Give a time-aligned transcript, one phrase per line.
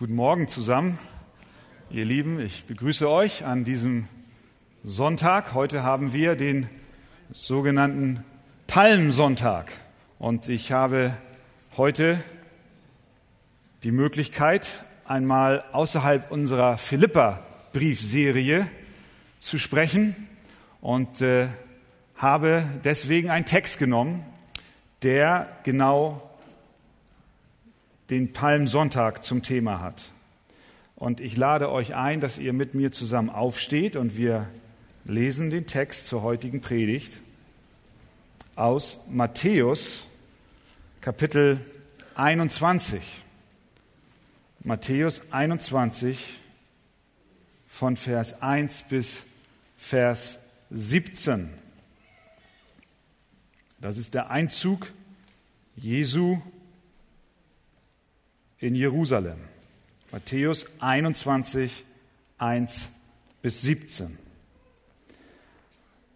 [0.00, 0.98] Guten Morgen zusammen,
[1.90, 2.40] ihr Lieben.
[2.40, 4.08] Ich begrüße euch an diesem
[4.82, 5.52] Sonntag.
[5.52, 6.70] Heute haben wir den
[7.34, 8.24] sogenannten
[8.66, 9.70] Palmsonntag.
[10.18, 11.12] Und ich habe
[11.76, 12.18] heute
[13.82, 18.66] die Möglichkeit, einmal außerhalb unserer Philippa-Briefserie
[19.36, 20.16] zu sprechen
[20.80, 21.48] und äh,
[22.16, 24.24] habe deswegen einen Text genommen,
[25.02, 26.29] der genau
[28.10, 30.10] den Palmsonntag zum Thema hat.
[30.96, 34.48] Und ich lade euch ein, dass ihr mit mir zusammen aufsteht und wir
[35.04, 37.12] lesen den Text zur heutigen Predigt
[38.56, 40.00] aus Matthäus
[41.00, 41.58] Kapitel
[42.16, 43.00] 21.
[44.62, 46.40] Matthäus 21
[47.66, 49.22] von Vers 1 bis
[49.78, 51.48] Vers 17.
[53.80, 54.92] Das ist der Einzug
[55.76, 56.42] Jesu
[58.60, 59.38] in Jerusalem.
[60.12, 61.84] Matthäus 21,
[62.38, 62.88] 1
[63.42, 64.18] bis 17.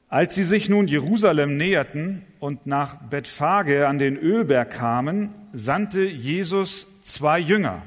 [0.09, 6.87] Als sie sich nun Jerusalem näherten und nach Bethphage an den Ölberg kamen, sandte Jesus
[7.03, 7.83] zwei Jünger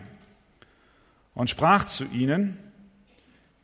[1.35, 2.57] und sprach zu ihnen,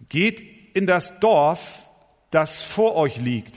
[0.10, 0.42] geht
[0.76, 1.84] in das Dorf,
[2.32, 3.56] das vor euch liegt,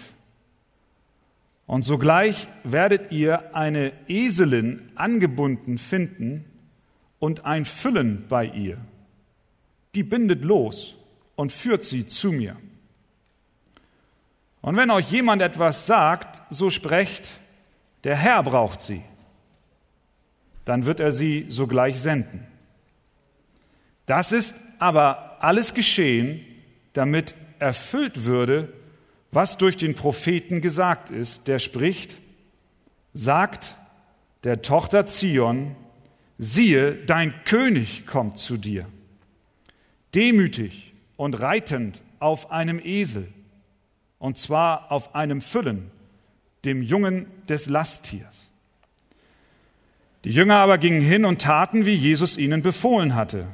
[1.66, 6.44] und sogleich werdet ihr eine Eselin angebunden finden,
[7.26, 8.78] und ein Füllen bei ihr.
[9.96, 10.94] Die bindet los
[11.34, 12.54] und führt sie zu mir.
[14.60, 17.26] Und wenn euch jemand etwas sagt, so sprecht,
[18.04, 19.02] der Herr braucht sie,
[20.66, 22.46] dann wird er sie sogleich senden.
[24.06, 26.44] Das ist aber alles geschehen,
[26.92, 28.72] damit erfüllt würde,
[29.32, 32.18] was durch den Propheten gesagt ist, der spricht,
[33.14, 33.74] sagt
[34.44, 35.74] der Tochter Zion,
[36.38, 38.86] siehe, dein König kommt zu dir,
[40.14, 43.28] demütig und reitend auf einem Esel,
[44.18, 45.90] und zwar auf einem Füllen,
[46.64, 48.50] dem Jungen des Lasttiers.
[50.24, 53.46] Die Jünger aber gingen hin und taten, wie Jesus ihnen befohlen hatte,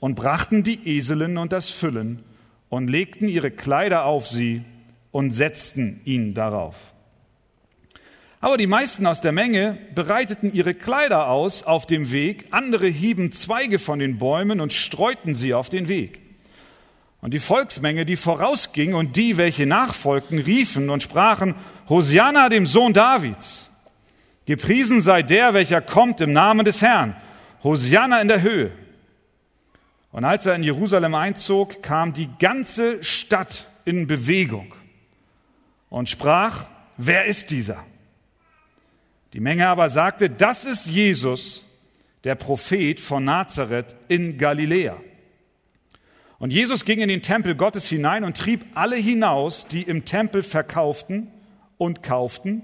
[0.00, 2.22] und brachten die Eselin und das Füllen
[2.68, 4.62] und legten ihre Kleider auf sie
[5.10, 6.94] und setzten ihn darauf.
[8.40, 13.32] Aber die meisten aus der Menge bereiteten ihre Kleider aus auf dem Weg, andere hieben
[13.32, 16.22] Zweige von den Bäumen und streuten sie auf den Weg.
[17.20, 21.54] Und die Volksmenge, die vorausging und die, welche nachfolgten, riefen und sprachen,
[21.90, 23.68] Hosianna dem Sohn Davids.
[24.46, 27.14] Gepriesen sei der, welcher kommt im Namen des Herrn.
[27.62, 28.72] Hosianna in der Höhe.
[30.12, 34.74] Und als er in Jerusalem einzog, kam die ganze Stadt in Bewegung
[35.90, 36.64] und sprach,
[36.96, 37.84] wer ist dieser?
[39.32, 41.64] Die Menge aber sagte, das ist Jesus,
[42.24, 44.96] der Prophet von Nazareth in Galiläa.
[46.38, 50.42] Und Jesus ging in den Tempel Gottes hinein und trieb alle hinaus, die im Tempel
[50.42, 51.30] verkauften
[51.78, 52.62] und kauften,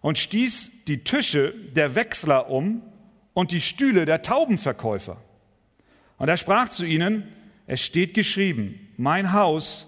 [0.00, 2.82] und stieß die Tische der Wechsler um
[3.34, 5.18] und die Stühle der Taubenverkäufer.
[6.16, 7.28] Und er sprach zu ihnen,
[7.66, 9.86] es steht geschrieben, mein Haus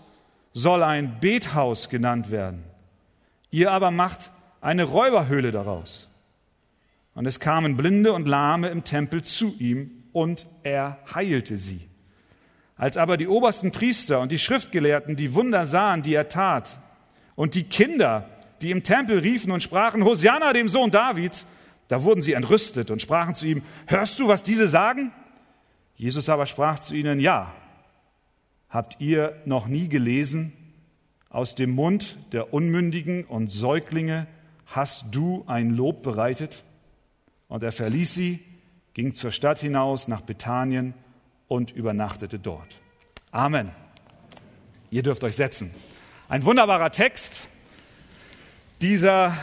[0.52, 2.64] soll ein Bethaus genannt werden.
[3.50, 4.30] Ihr aber macht
[4.62, 6.08] eine Räuberhöhle daraus.
[7.14, 11.86] Und es kamen Blinde und Lahme im Tempel zu ihm und er heilte sie.
[12.76, 16.78] Als aber die obersten Priester und die Schriftgelehrten die Wunder sahen, die er tat,
[17.34, 18.28] und die Kinder,
[18.60, 21.44] die im Tempel riefen und sprachen, Hosianna dem Sohn Davids,
[21.88, 25.12] da wurden sie entrüstet und sprachen zu ihm, hörst du, was diese sagen?
[25.96, 27.52] Jesus aber sprach zu ihnen, ja,
[28.68, 30.52] habt ihr noch nie gelesen,
[31.28, 34.26] aus dem Mund der Unmündigen und Säuglinge
[34.74, 36.64] hast du ein Lob bereitet?
[37.48, 38.40] Und er verließ sie,
[38.94, 40.94] ging zur Stadt hinaus nach Bethanien
[41.48, 42.80] und übernachtete dort.
[43.30, 43.70] Amen.
[44.90, 45.70] Ihr dürft euch setzen.
[46.28, 47.48] Ein wunderbarer Text,
[48.80, 49.36] dieser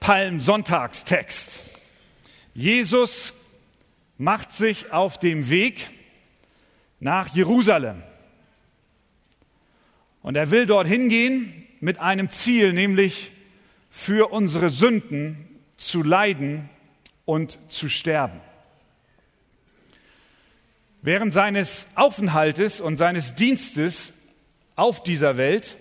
[0.00, 1.64] Palmsonntagstext.
[2.54, 3.32] Jesus
[4.16, 5.90] macht sich auf dem Weg
[7.00, 8.02] nach Jerusalem.
[10.22, 13.30] Und er will dorthin gehen mit einem Ziel, nämlich
[13.90, 16.68] für unsere Sünden zu leiden
[17.24, 18.40] und zu sterben.
[21.02, 24.12] Während seines Aufenthaltes und seines Dienstes
[24.74, 25.76] auf dieser Welt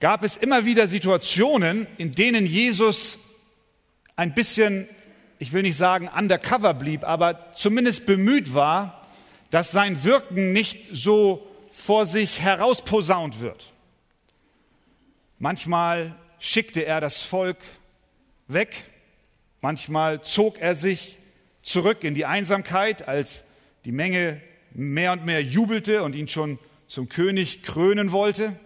[0.00, 3.18] gab es immer wieder Situationen, in denen Jesus
[4.16, 4.88] ein bisschen,
[5.38, 9.06] ich will nicht sagen undercover blieb, aber zumindest bemüht war,
[9.50, 13.72] dass sein Wirken nicht so vor sich herausposaunt wird.
[15.40, 17.58] Manchmal schickte er das Volk
[18.48, 18.84] weg,
[19.60, 21.18] manchmal zog er sich
[21.62, 23.44] zurück in die Einsamkeit, als
[23.84, 24.40] die Menge
[24.72, 26.58] mehr und mehr jubelte und ihn schon
[26.88, 28.58] zum König krönen wollte.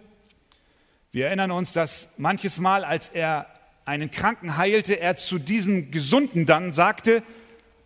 [1.11, 3.45] Wir erinnern uns, dass manches Mal, als er
[3.85, 7.21] einen Kranken heilte, er zu diesem Gesunden dann sagte,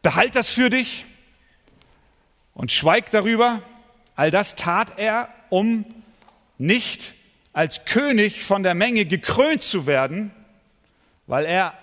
[0.01, 1.05] behalt das für dich
[2.53, 3.61] und schweig darüber.
[4.15, 5.83] All das tat er, um
[6.57, 7.16] nicht
[7.57, 10.29] als König von der Menge gekrönt zu werden,
[11.25, 11.73] weil er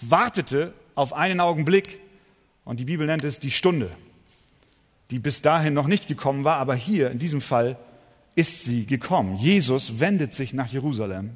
[0.00, 2.00] wartete auf einen Augenblick
[2.64, 3.90] und die Bibel nennt es die Stunde,
[5.10, 7.76] die bis dahin noch nicht gekommen war, aber hier in diesem Fall
[8.36, 9.36] ist sie gekommen.
[9.36, 11.32] Jesus wendet sich nach Jerusalem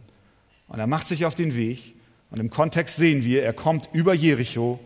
[0.68, 1.94] und er macht sich auf den Weg
[2.30, 4.80] und im Kontext sehen wir, er kommt über Jericho,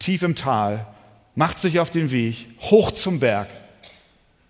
[0.00, 0.88] tief im Tal,
[1.36, 3.46] macht sich auf den Weg hoch zum Berg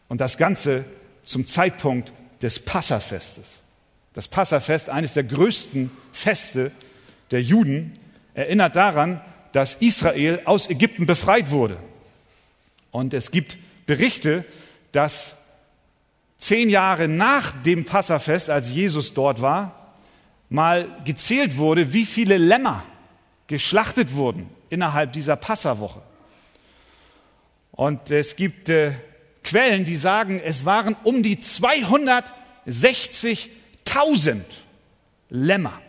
[0.08, 0.86] und das Ganze
[1.24, 2.10] zum Zeitpunkt
[2.40, 3.62] des Passafestes.
[4.14, 6.72] Das Passafest, eines der größten Feste
[7.30, 7.98] der Juden,
[8.34, 9.20] erinnert daran,
[9.52, 11.78] dass Israel aus Ägypten befreit wurde.
[12.90, 14.44] Und es gibt Berichte,
[14.92, 15.34] dass
[16.38, 19.94] zehn Jahre nach dem Passafest, als Jesus dort war,
[20.48, 22.82] mal gezählt wurde, wie viele Lämmer
[23.46, 26.02] geschlachtet wurden innerhalb dieser Passawoche.
[27.70, 28.92] Und es gibt äh,
[29.42, 31.38] Quellen, die sagen, es waren um die
[33.92, 34.42] 260.000
[35.30, 35.80] Lämmer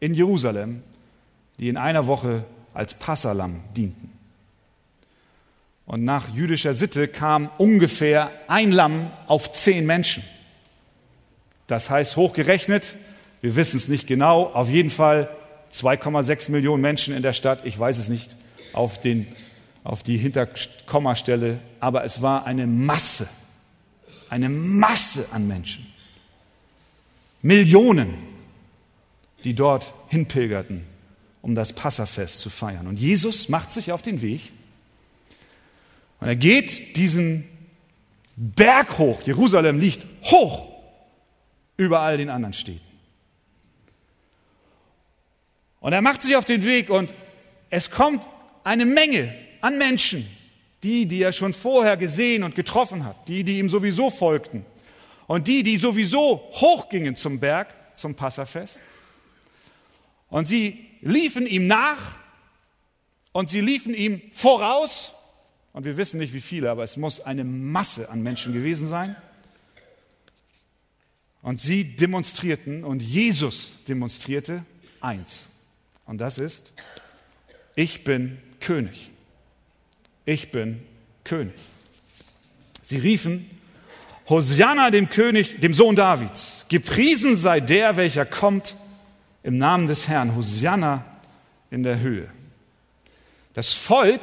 [0.00, 0.82] in Jerusalem,
[1.58, 2.44] die in einer Woche
[2.74, 4.12] als Passalam dienten.
[5.86, 10.22] Und nach jüdischer Sitte kam ungefähr ein Lamm auf zehn Menschen.
[11.66, 12.94] Das heißt, hochgerechnet,
[13.40, 15.28] wir wissen es nicht genau, auf jeden Fall
[15.72, 18.36] 2,6 Millionen Menschen in der Stadt, ich weiß es nicht,
[18.72, 19.26] auf, den,
[19.84, 23.28] auf die Hinterkommastelle, aber es war eine Masse,
[24.28, 25.87] eine Masse an Menschen.
[27.42, 28.14] Millionen,
[29.44, 30.84] die dort hinpilgerten,
[31.42, 32.86] um das Passafest zu feiern.
[32.86, 34.52] Und Jesus macht sich auf den Weg
[36.20, 37.48] und er geht diesen
[38.36, 39.22] Berg hoch.
[39.24, 40.68] Jerusalem liegt hoch
[41.76, 42.80] über all den anderen Städten.
[45.80, 47.14] Und er macht sich auf den Weg und
[47.70, 48.26] es kommt
[48.64, 50.26] eine Menge an Menschen,
[50.82, 54.64] die, die er schon vorher gesehen und getroffen hat, die, die ihm sowieso folgten
[55.28, 58.80] und die, die sowieso hochgingen zum Berg, zum Passafest.
[60.30, 62.16] Und sie liefen ihm nach
[63.32, 65.12] und sie liefen ihm voraus
[65.72, 69.14] und wir wissen nicht wie viele, aber es muss eine Masse an Menschen gewesen sein.
[71.42, 74.64] Und sie demonstrierten und Jesus demonstrierte
[75.00, 75.40] eins.
[76.06, 76.72] Und das ist,
[77.76, 79.10] ich bin König.
[80.24, 80.82] Ich bin
[81.22, 81.54] König.
[82.82, 83.48] Sie riefen,
[84.28, 86.66] Hosianna dem König, dem Sohn Davids.
[86.68, 88.74] Gepriesen sei der, welcher kommt
[89.42, 90.36] im Namen des Herrn.
[90.36, 91.04] Hosianna
[91.70, 92.28] in der Höhe.
[93.54, 94.22] Das Volk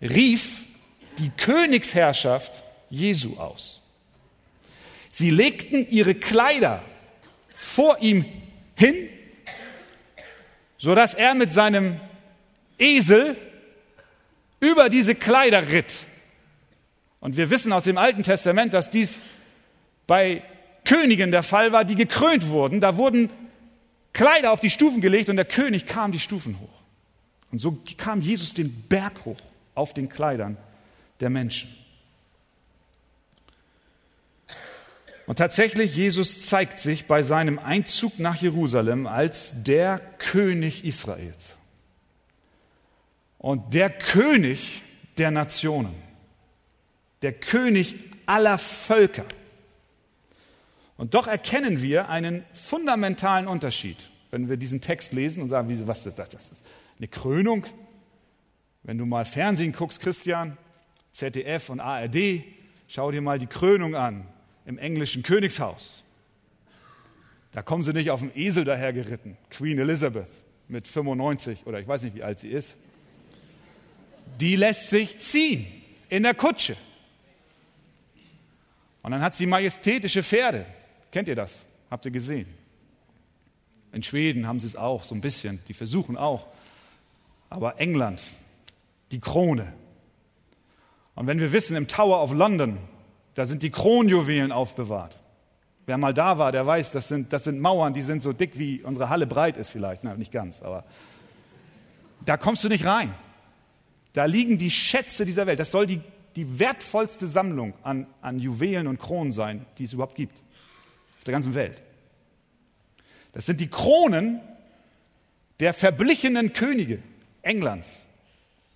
[0.00, 0.62] rief
[1.18, 3.80] die Königsherrschaft Jesu aus.
[5.10, 6.82] Sie legten ihre Kleider
[7.54, 8.24] vor ihm
[8.76, 9.08] hin,
[10.78, 12.00] sodass er mit seinem
[12.78, 13.36] Esel
[14.60, 15.92] über diese Kleider ritt.
[17.24, 19.18] Und wir wissen aus dem Alten Testament, dass dies
[20.06, 20.42] bei
[20.84, 22.82] Königen der Fall war, die gekrönt wurden.
[22.82, 23.30] Da wurden
[24.12, 26.82] Kleider auf die Stufen gelegt und der König kam die Stufen hoch.
[27.50, 29.38] Und so kam Jesus den Berg hoch
[29.74, 30.58] auf den Kleidern
[31.20, 31.74] der Menschen.
[35.26, 41.56] Und tatsächlich, Jesus zeigt sich bei seinem Einzug nach Jerusalem als der König Israels
[43.38, 44.82] und der König
[45.16, 46.04] der Nationen,
[47.24, 49.24] der König aller Völker.
[50.96, 53.96] Und doch erkennen wir einen fundamentalen Unterschied,
[54.30, 56.28] wenn wir diesen Text lesen und sagen, was ist das?
[56.28, 56.62] Das ist
[56.98, 57.64] eine Krönung,
[58.84, 60.56] wenn du mal Fernsehen guckst, Christian,
[61.12, 62.44] ZDF und ARD,
[62.86, 64.26] schau dir mal die Krönung an
[64.66, 66.02] im englischen Königshaus.
[67.52, 70.28] Da kommen sie nicht auf dem Esel dahergeritten, Queen Elizabeth
[70.68, 72.76] mit 95 oder ich weiß nicht, wie alt sie ist.
[74.40, 75.66] Die lässt sich ziehen
[76.08, 76.76] in der Kutsche.
[79.04, 80.64] Und dann hat sie majestätische Pferde.
[81.12, 81.52] Kennt ihr das?
[81.90, 82.46] Habt ihr gesehen?
[83.92, 85.60] In Schweden haben sie es auch, so ein bisschen.
[85.68, 86.48] Die versuchen auch.
[87.50, 88.22] Aber England,
[89.12, 89.74] die Krone.
[91.14, 92.78] Und wenn wir wissen, im Tower of London,
[93.34, 95.18] da sind die Kronjuwelen aufbewahrt.
[95.84, 98.58] Wer mal da war, der weiß, das sind, das sind Mauern, die sind so dick,
[98.58, 100.02] wie unsere Halle breit ist vielleicht.
[100.02, 100.82] Na, nicht ganz, aber
[102.24, 103.12] da kommst du nicht rein.
[104.14, 105.60] Da liegen die Schätze dieser Welt.
[105.60, 106.00] Das soll die,
[106.36, 110.36] die wertvollste Sammlung an, an Juwelen und Kronen sein, die es überhaupt gibt.
[111.18, 111.80] Auf der ganzen Welt.
[113.32, 114.40] Das sind die Kronen
[115.60, 117.00] der verblichenen Könige
[117.42, 117.92] Englands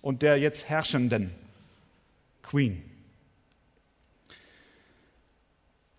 [0.01, 1.31] und der jetzt herrschenden
[2.41, 2.83] Queen.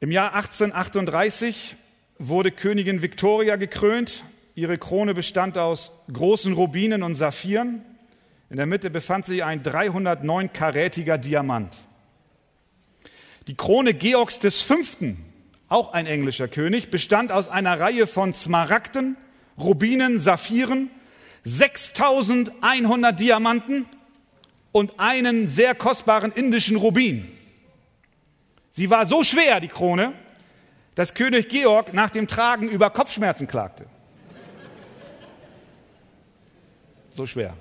[0.00, 1.76] Im Jahr 1838
[2.19, 4.25] wurde Königin Victoria gekrönt.
[4.55, 7.83] Ihre Krone bestand aus großen Rubinen und Saphiren.
[8.50, 11.73] In der Mitte befand sich ein 309-karätiger Diamant.
[13.47, 14.75] Die Krone Georgs V.,
[15.69, 19.16] auch ein englischer König, bestand aus einer Reihe von Smaragden,
[19.57, 20.90] Rubinen, Saphiren,
[21.45, 23.87] 6100 Diamanten
[24.73, 27.30] und einen sehr kostbaren indischen Rubin.
[28.73, 30.12] Sie war so schwer, die Krone,
[30.97, 33.87] dass König Georg nach dem Tragen über Kopfschmerzen klagte.
[37.14, 37.54] So schwer.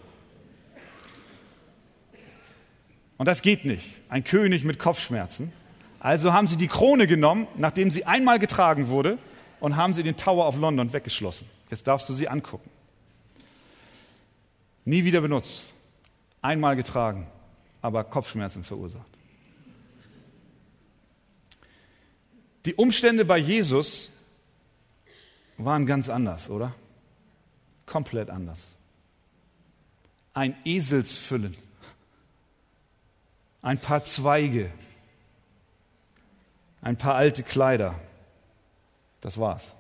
[3.20, 3.86] Und das geht nicht.
[4.08, 5.52] Ein König mit Kopfschmerzen.
[6.00, 9.20] Also haben sie die Krone genommen, nachdem sie einmal getragen wurde,
[9.60, 11.46] und haben sie den Tower of London weggeschlossen.
[11.70, 12.70] Jetzt darfst du sie angucken.
[14.86, 15.74] Nie wieder benutzt.
[16.42, 17.28] Einmal getragen,
[17.82, 19.06] aber Kopfschmerzen verursacht.
[22.66, 24.08] Die Umstände bei Jesus
[25.58, 26.74] waren ganz anders, oder?
[27.86, 28.60] Komplett anders.
[30.34, 31.58] Ein Eselsfüllen,
[33.62, 34.72] ein paar Zweige,
[36.82, 38.00] ein paar alte Kleider.
[39.22, 39.72] Das war's.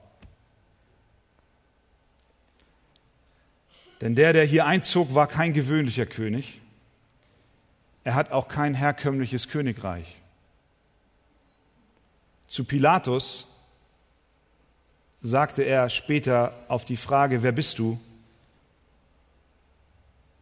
[4.01, 6.59] Denn der, der hier einzog, war kein gewöhnlicher König.
[8.03, 10.15] Er hat auch kein herkömmliches Königreich.
[12.47, 13.47] Zu Pilatus
[15.21, 17.99] sagte er später auf die Frage, wer bist du?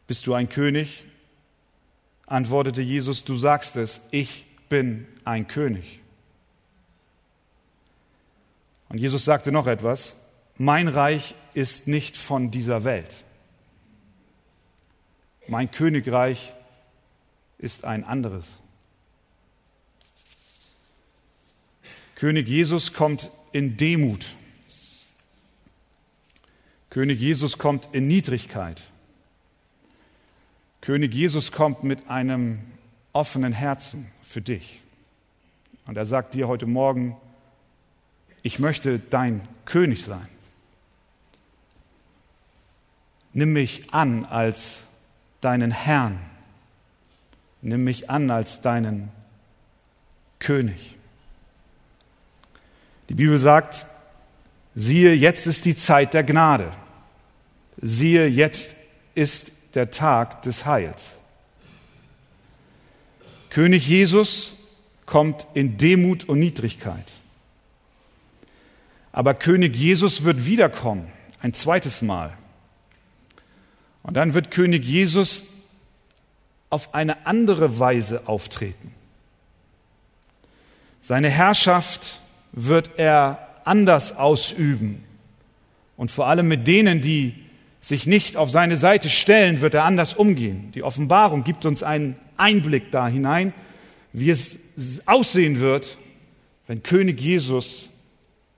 [0.05, 1.03] Bist du ein König?
[2.27, 6.01] Antwortete Jesus, du sagst es, ich bin ein König.
[8.89, 10.15] Und Jesus sagte noch etwas,
[10.57, 13.11] mein Reich ist nicht von dieser Welt.
[15.47, 16.53] Mein Königreich
[17.57, 18.45] ist ein anderes.
[22.15, 24.35] König Jesus kommt in Demut.
[26.89, 28.81] König Jesus kommt in Niedrigkeit.
[30.87, 32.59] König Jesus kommt mit einem
[33.11, 34.79] offenen Herzen für dich.
[35.85, 37.17] Und er sagt dir heute Morgen,
[38.41, 40.29] ich möchte dein König sein.
[43.33, 44.77] Nimm mich an als
[45.41, 46.21] deinen Herrn.
[47.61, 49.09] Nimm mich an als deinen
[50.39, 50.95] König.
[53.09, 53.85] Die Bibel sagt,
[54.73, 56.71] siehe, jetzt ist die Zeit der Gnade.
[57.81, 58.71] Siehe, jetzt
[59.15, 61.11] ist der Tag des Heils.
[63.51, 64.53] König Jesus
[65.05, 67.05] kommt in Demut und Niedrigkeit.
[69.11, 72.35] Aber König Jesus wird wiederkommen, ein zweites Mal.
[74.01, 75.43] Und dann wird König Jesus
[76.71, 78.93] auf eine andere Weise auftreten.
[81.01, 82.19] Seine Herrschaft
[82.51, 85.03] wird er anders ausüben.
[85.97, 87.46] Und vor allem mit denen, die
[87.87, 90.71] sich nicht auf seine Seite stellen, wird er anders umgehen.
[90.73, 93.53] Die Offenbarung gibt uns einen Einblick da hinein,
[94.11, 94.59] wie es
[95.05, 95.97] aussehen wird,
[96.67, 97.87] wenn König Jesus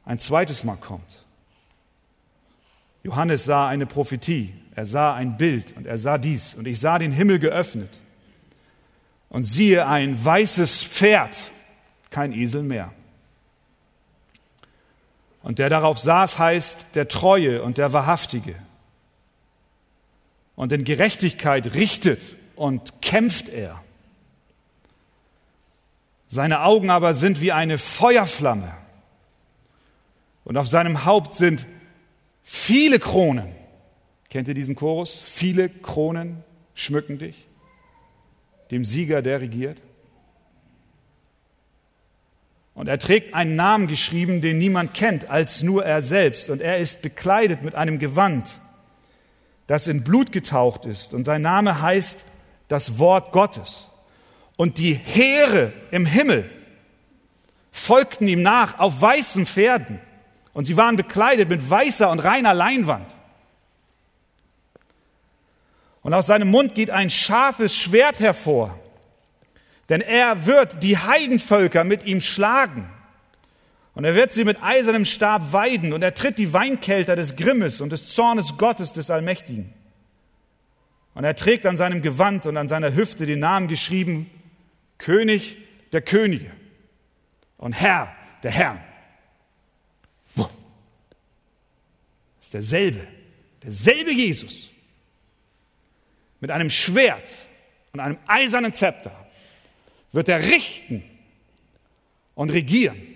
[0.03, 1.25] ein zweites Mal kommt.
[3.03, 6.97] Johannes sah eine Prophetie, er sah ein Bild und er sah dies und ich sah
[6.97, 7.99] den Himmel geöffnet
[9.29, 11.37] und siehe ein weißes Pferd,
[12.09, 12.91] kein Esel mehr.
[15.43, 18.55] Und der darauf saß, heißt der Treue und der Wahrhaftige.
[20.59, 22.21] Und in Gerechtigkeit richtet
[22.57, 23.81] und kämpft er.
[26.27, 28.75] Seine Augen aber sind wie eine Feuerflamme.
[30.43, 31.65] Und auf seinem Haupt sind
[32.43, 33.55] viele Kronen.
[34.29, 35.23] Kennt ihr diesen Chorus?
[35.23, 37.47] Viele Kronen schmücken dich.
[38.69, 39.77] Dem Sieger, der regiert.
[42.73, 46.49] Und er trägt einen Namen geschrieben, den niemand kennt als nur er selbst.
[46.49, 48.59] Und er ist bekleidet mit einem Gewand,
[49.69, 51.13] das in Blut getaucht ist.
[51.13, 52.21] Und sein Name heißt
[52.69, 53.85] das Wort Gottes.
[54.57, 56.49] Und die Heere im Himmel
[57.71, 60.01] folgten ihm nach auf weißen Pferden.
[60.53, 63.15] Und sie waren bekleidet mit weißer und reiner Leinwand.
[66.01, 68.75] Und aus seinem Mund geht ein scharfes Schwert hervor.
[69.87, 72.89] Denn er wird die Heidenvölker mit ihm schlagen.
[73.99, 77.81] Und er wird sie mit eisernem Stab weiden und er tritt die Weinkelter des Grimmes
[77.81, 79.73] und des Zornes Gottes des Allmächtigen.
[81.15, 84.31] Und er trägt an seinem Gewand und an seiner Hüfte den Namen geschrieben,
[84.99, 85.57] König
[85.91, 86.49] der Könige
[87.57, 88.79] und Herr der Herren.
[90.37, 90.47] Das
[92.43, 93.05] ist derselbe,
[93.63, 94.71] derselbe Jesus
[96.39, 97.27] mit einem Schwert
[97.91, 99.27] und einem eisernen Zepter
[100.13, 101.03] wird er richten
[102.33, 103.08] und regieren.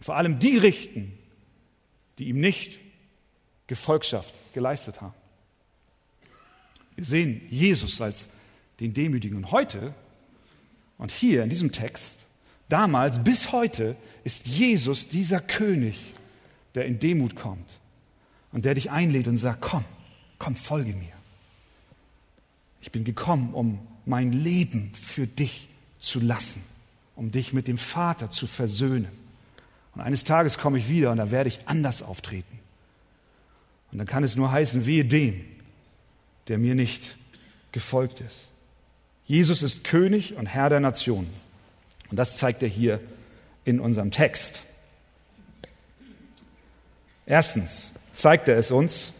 [0.00, 1.12] Und vor allem die richten,
[2.18, 2.80] die ihm nicht
[3.66, 5.14] Gefolgschaft geleistet haben.
[6.96, 8.26] Wir sehen Jesus als
[8.80, 9.36] den Demütigen.
[9.36, 9.94] Und heute
[10.98, 12.26] und hier in diesem Text,
[12.68, 15.98] damals bis heute, ist Jesus dieser König,
[16.74, 17.78] der in Demut kommt
[18.52, 19.84] und der dich einlädt und sagt, komm,
[20.38, 21.12] komm, folge mir.
[22.82, 26.62] Ich bin gekommen, um mein Leben für dich zu lassen,
[27.16, 29.08] um dich mit dem Vater zu versöhnen.
[29.94, 32.58] Und eines Tages komme ich wieder und da werde ich anders auftreten.
[33.92, 35.44] Und dann kann es nur heißen, wehe dem,
[36.48, 37.16] der mir nicht
[37.72, 38.48] gefolgt ist.
[39.26, 41.28] Jesus ist König und Herr der Nation.
[42.10, 43.00] Und das zeigt er hier
[43.64, 44.62] in unserem Text.
[47.26, 49.12] Erstens zeigt er es uns,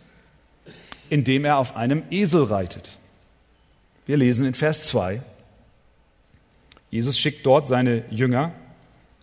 [1.09, 2.99] indem er auf einem Esel reitet.
[4.07, 5.23] Wir lesen in Vers 2.
[6.91, 8.53] Jesus schickt dort seine Jünger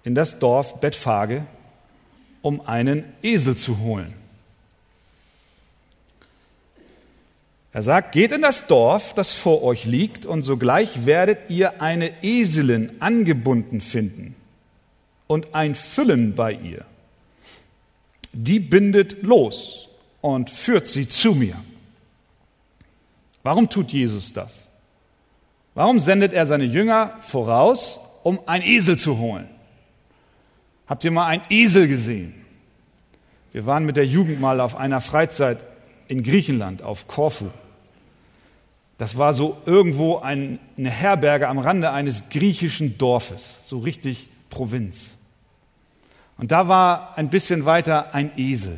[0.08, 1.46] in das Dorf Bethphage,
[2.42, 4.14] um einen Esel zu holen.
[7.74, 12.24] Er sagt, geht in das Dorf, das vor euch liegt, und sogleich werdet ihr eine
[12.24, 14.34] Eselin angebunden finden
[15.28, 16.86] und ein Füllen bei ihr.
[18.32, 19.90] Die bindet los
[20.22, 21.62] und führt sie zu mir.
[23.44, 24.70] Warum tut Jesus das?
[25.76, 29.57] Warum sendet er seine Jünger voraus, um ein Esel zu holen?
[30.88, 32.34] Habt ihr mal einen Esel gesehen?
[33.52, 35.60] Wir waren mit der Jugend mal auf einer Freizeit
[36.08, 37.50] in Griechenland, auf Korfu.
[38.98, 45.12] Das war so irgendwo ein, eine Herberge am Rande eines griechischen Dorfes, so richtig Provinz.
[46.38, 48.78] Und da war ein bisschen weiter ein Esel.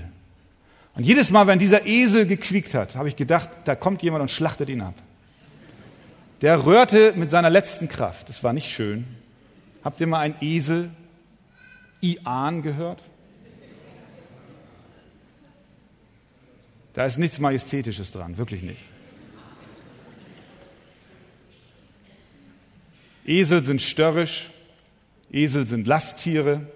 [0.96, 4.32] Und jedes Mal, wenn dieser Esel gequiekt hat, habe ich gedacht, da kommt jemand und
[4.32, 4.96] schlachtet ihn ab.
[6.42, 8.30] Der rührte mit seiner letzten Kraft.
[8.30, 9.06] Das war nicht schön.
[9.84, 10.90] Habt ihr mal einen Esel
[12.02, 13.04] Ian gehört?
[16.94, 18.82] Da ist nichts Majestätisches dran, wirklich nicht.
[23.26, 24.50] Esel sind störrisch,
[25.32, 26.68] Esel sind Lasttiere,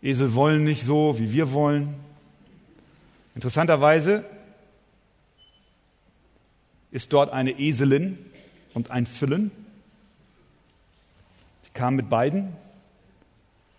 [0.00, 1.94] Esel wollen nicht so, wie wir wollen.
[3.34, 4.24] Interessanterweise
[6.92, 8.18] ist dort eine Eselin
[8.74, 9.50] und ein Füllen.
[11.62, 12.63] Sie kamen mit beiden.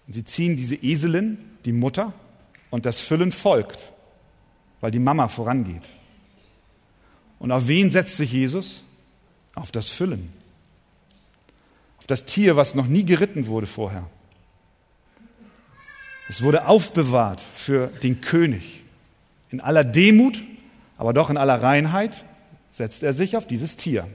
[0.07, 2.13] Sie ziehen diese Eselin, die Mutter,
[2.69, 3.91] und das Füllen folgt,
[4.81, 5.83] weil die Mama vorangeht.
[7.39, 8.83] Und auf wen setzt sich Jesus?
[9.55, 10.31] Auf das Füllen.
[11.99, 14.09] Auf das Tier, was noch nie geritten wurde vorher.
[16.27, 18.81] Es wurde aufbewahrt für den König.
[19.51, 20.43] In aller Demut,
[20.97, 22.25] aber doch in aller Reinheit
[22.71, 24.07] setzt er sich auf dieses Tier.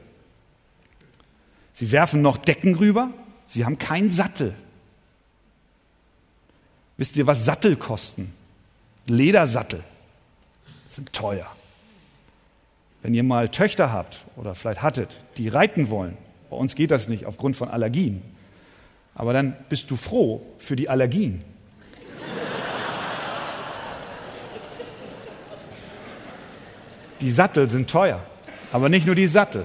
[1.72, 3.10] Sie werfen noch Decken rüber,
[3.46, 4.54] sie haben keinen Sattel.
[7.00, 8.30] Wisst ihr, was Sattel kosten?
[9.06, 9.82] Ledersattel
[10.86, 11.46] sind teuer.
[13.00, 16.18] Wenn ihr mal Töchter habt oder vielleicht hattet, die reiten wollen,
[16.50, 18.20] bei uns geht das nicht aufgrund von Allergien,
[19.14, 21.42] aber dann bist du froh für die Allergien.
[27.22, 28.20] Die Sattel sind teuer,
[28.72, 29.64] aber nicht nur die Sattel.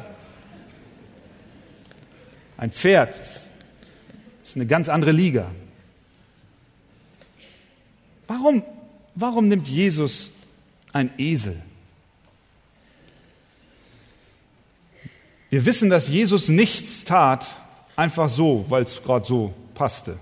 [2.55, 3.13] Ein Pferd
[4.45, 5.51] ist eine ganz andere Liga.
[8.27, 8.63] Warum,
[9.13, 10.31] warum nimmt Jesus
[10.93, 11.61] ein Esel?
[15.49, 17.45] Wir wissen, dass Jesus nichts tat,
[17.95, 20.17] einfach so, weil es gerade so passte.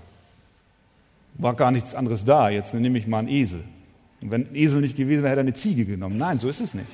[1.34, 3.64] War gar nichts anderes da, jetzt nehme ich mal einen Esel.
[4.20, 6.16] Und wenn ein Esel nicht gewesen wäre, hätte er eine Ziege genommen.
[6.18, 6.86] Nein, so ist es nicht.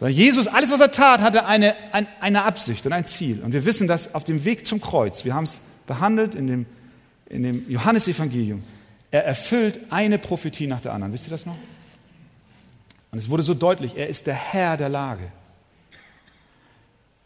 [0.00, 1.74] Sondern Jesus, alles was er tat, hatte eine,
[2.20, 3.40] eine Absicht und ein Ziel.
[3.42, 5.24] Und wir wissen das auf dem Weg zum Kreuz.
[5.24, 6.66] Wir haben es behandelt in dem,
[7.28, 8.62] in dem Johannesevangelium.
[9.10, 11.12] Er erfüllt eine Prophetie nach der anderen.
[11.12, 11.56] Wisst ihr das noch?
[13.10, 15.32] Und es wurde so deutlich, er ist der Herr der Lage.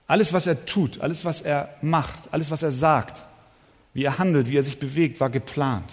[0.06, 3.22] Alles, was er tut, alles, was er macht, alles, was er sagt,
[3.94, 5.90] wie er handelt, wie er sich bewegt, war geplant.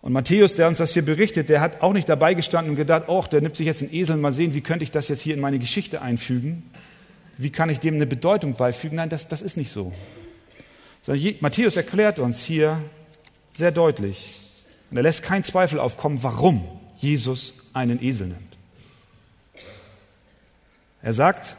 [0.00, 3.04] Und Matthäus, der uns das hier berichtet, der hat auch nicht dabei gestanden und gedacht,
[3.08, 5.34] oh, der nimmt sich jetzt einen Esel, mal sehen, wie könnte ich das jetzt hier
[5.34, 6.70] in meine Geschichte einfügen?
[7.36, 8.96] Wie kann ich dem eine Bedeutung beifügen?
[8.96, 9.92] Nein, das, das ist nicht so.
[11.02, 12.82] Sondern Matthäus erklärt uns hier
[13.58, 14.40] sehr deutlich,
[14.88, 16.64] und er lässt keinen Zweifel aufkommen, warum
[16.96, 18.56] Jesus einen Esel nimmt.
[21.02, 21.56] Er sagt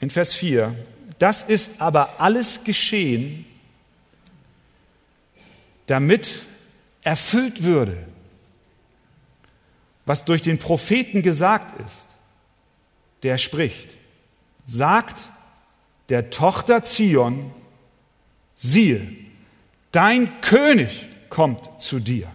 [0.00, 0.74] in Vers 4,
[1.18, 3.46] das ist aber alles geschehen,
[5.86, 6.42] damit
[7.00, 8.06] erfüllt würde,
[10.04, 12.06] was durch den Propheten gesagt ist,
[13.22, 13.96] der spricht.
[14.66, 15.16] sagt
[16.10, 17.50] der Tochter Zion,
[18.54, 19.27] siehe,
[19.92, 22.30] dein König kommt zu dir,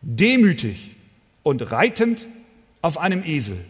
[0.00, 0.96] demütig
[1.42, 2.26] und reitend
[2.82, 3.64] auf einem Esel,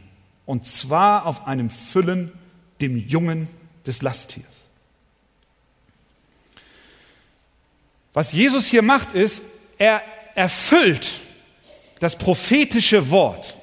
[0.45, 2.33] und zwar auf einem Füllen,
[2.81, 3.49] dem Jungen
[3.87, 4.45] des Lasttiers.
[8.13, 9.43] Was Jesus hier macht, ist,
[9.79, 10.03] er
[10.35, 11.21] erfüllt
[12.01, 13.57] das prophetische Wort.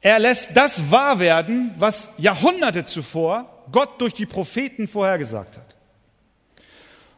[0.00, 5.75] Er lässt das wahr werden, was Jahrhunderte zuvor Gott durch die Propheten vorhergesagt hat.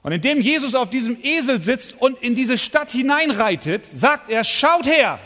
[0.08, 4.86] Und indem Jesus auf diesem Esel sitzt und in diese Stadt hineinreitet, sagt er, schaut
[4.86, 5.18] her,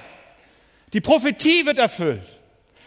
[0.93, 2.27] die Prophetie wird erfüllt.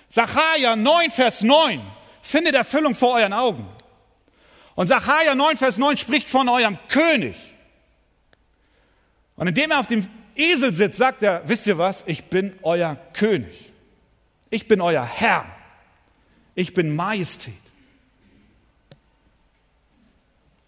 [0.09, 1.79] Sacharja 9, Vers 9
[2.21, 3.65] findet Erfüllung vor euren Augen.
[4.75, 7.37] Und Sacharja 9, Vers 9 spricht von eurem König.
[9.37, 10.05] Und indem er auf dem
[10.35, 13.71] Esel sitzt, sagt er, wisst ihr was, ich bin euer König.
[14.49, 15.45] Ich bin euer Herr.
[16.55, 17.53] Ich bin Majestät.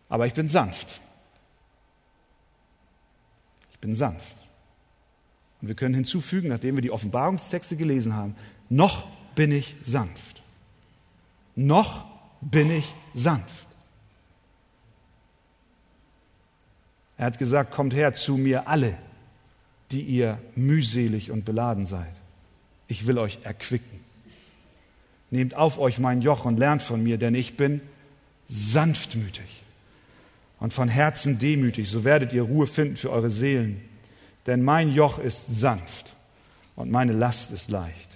[0.07, 1.01] Aber ich bin sanft.
[3.88, 4.36] Bin sanft.
[5.62, 8.36] Und wir können hinzufügen, nachdem wir die Offenbarungstexte gelesen haben,
[8.67, 10.43] noch bin ich sanft.
[11.56, 12.04] Noch
[12.41, 13.65] bin ich sanft.
[17.17, 18.97] Er hat gesagt, kommt her zu mir alle,
[19.91, 22.13] die ihr mühselig und beladen seid.
[22.89, 24.02] Ich will euch erquicken.
[25.32, 27.80] Nehmt auf euch mein Joch und lernt von mir, denn ich bin
[28.43, 29.63] sanftmütig
[30.60, 33.82] und von Herzen demütig, so werdet ihr Ruhe finden für eure Seelen.
[34.46, 36.15] Denn mein Joch ist sanft
[36.76, 38.10] und meine Last ist leicht.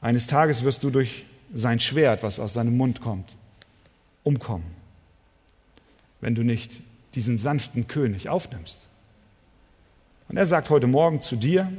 [0.00, 3.36] Eines Tages wirst du durch sein Schwert, was aus seinem Mund kommt,
[4.24, 4.70] umkommen,
[6.20, 6.80] wenn du nicht
[7.14, 8.82] diesen sanften König aufnimmst.
[10.28, 11.70] Und er sagt heute Morgen zu dir,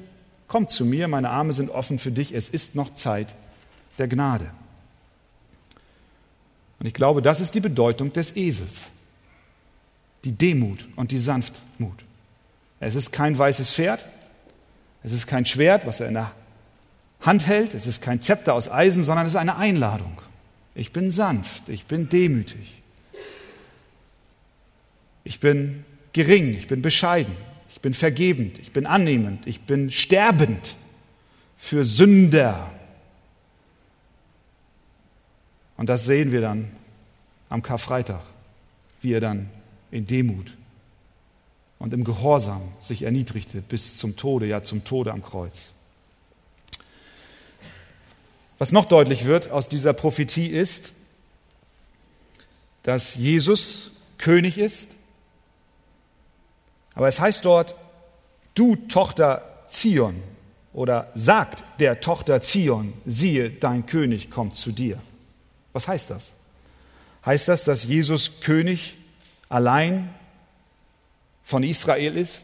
[0.48, 3.34] komm zu mir, meine Arme sind offen für dich, es ist noch Zeit
[3.98, 4.52] der Gnade.
[6.82, 8.90] Und ich glaube, das ist die Bedeutung des Esels.
[10.26, 12.04] Die Demut und die Sanftmut.
[12.80, 14.04] Es ist kein weißes Pferd,
[15.04, 16.32] es ist kein Schwert, was er in der
[17.20, 20.24] Hand hält, es ist kein Zepter aus Eisen, sondern es ist eine Einladung.
[20.74, 22.82] Ich bin sanft, ich bin demütig.
[25.24, 27.36] Ich bin gering, ich bin bescheiden,
[27.70, 30.78] ich bin vergebend, ich bin annehmend, ich bin sterbend
[31.58, 32.72] für Sünder.
[35.82, 36.70] Und das sehen wir dann
[37.50, 38.22] am Karfreitag,
[39.02, 39.50] wie er dann
[39.90, 40.56] in Demut
[41.80, 45.72] und im Gehorsam sich erniedrigte bis zum Tode, ja zum Tode am Kreuz.
[48.60, 50.94] Was noch deutlich wird aus dieser Prophetie ist,
[52.84, 53.90] dass Jesus
[54.20, 54.88] König ist,
[56.94, 57.74] aber es heißt dort,
[58.54, 60.22] du Tochter Zion,
[60.74, 65.00] oder sagt der Tochter Zion, siehe, dein König kommt zu dir.
[65.74, 66.30] Was heißt das?
[67.26, 68.98] Heißt das, dass Jesus König
[69.50, 70.10] allein
[71.44, 72.44] von Israel ist,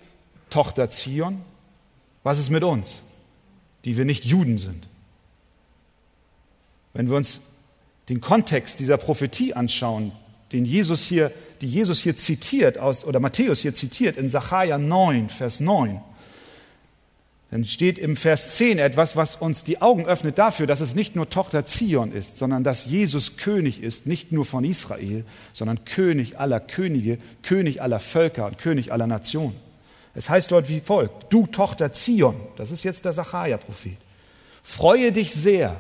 [0.50, 1.42] Tochter Zion?
[2.24, 3.02] Was ist mit uns,
[3.86, 4.88] die wir nicht Juden sind?
[6.94, 7.42] Wenn wir uns
[8.10, 10.12] den Kontext dieser Prophetie anschauen,
[10.52, 15.30] den Jesus hier, die Jesus hier zitiert aus, oder Matthäus hier zitiert in Sacharja 9,
[15.30, 16.02] Vers 9,
[17.50, 21.16] dann steht im Vers 10 etwas, was uns die Augen öffnet dafür, dass es nicht
[21.16, 26.40] nur Tochter Zion ist, sondern dass Jesus König ist, nicht nur von Israel, sondern König
[26.40, 29.56] aller Könige, König aller Völker und König aller Nationen.
[30.14, 33.98] Es heißt dort wie folgt, du Tochter Zion, das ist jetzt der Sacharja-Prophet,
[34.62, 35.80] freue dich sehr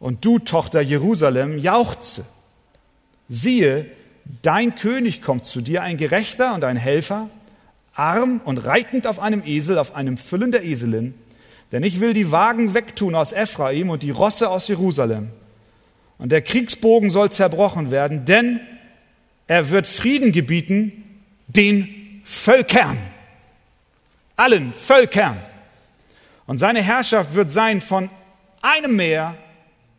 [0.00, 2.24] und du Tochter Jerusalem jauchze.
[3.28, 3.86] Siehe,
[4.40, 7.28] dein König kommt zu dir, ein Gerechter und ein Helfer,
[7.96, 11.14] arm und reitend auf einem Esel, auf einem Füllen der Eselin,
[11.72, 15.30] denn ich will die Wagen wegtun aus Ephraim und die Rosse aus Jerusalem.
[16.18, 18.60] Und der Kriegsbogen soll zerbrochen werden, denn
[19.46, 22.98] er wird Frieden gebieten den Völkern,
[24.36, 25.36] allen Völkern.
[26.46, 28.08] Und seine Herrschaft wird sein von
[28.62, 29.36] einem Meer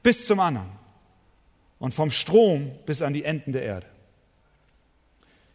[0.04, 0.70] bis zum anderen
[1.80, 3.86] und vom Strom bis an die Enden der Erde.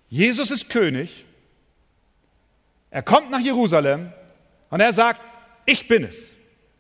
[0.09, 1.25] Jesus ist König
[2.93, 4.13] er kommt nach Jerusalem
[4.69, 5.23] und er sagt,
[5.65, 6.19] ich bin es.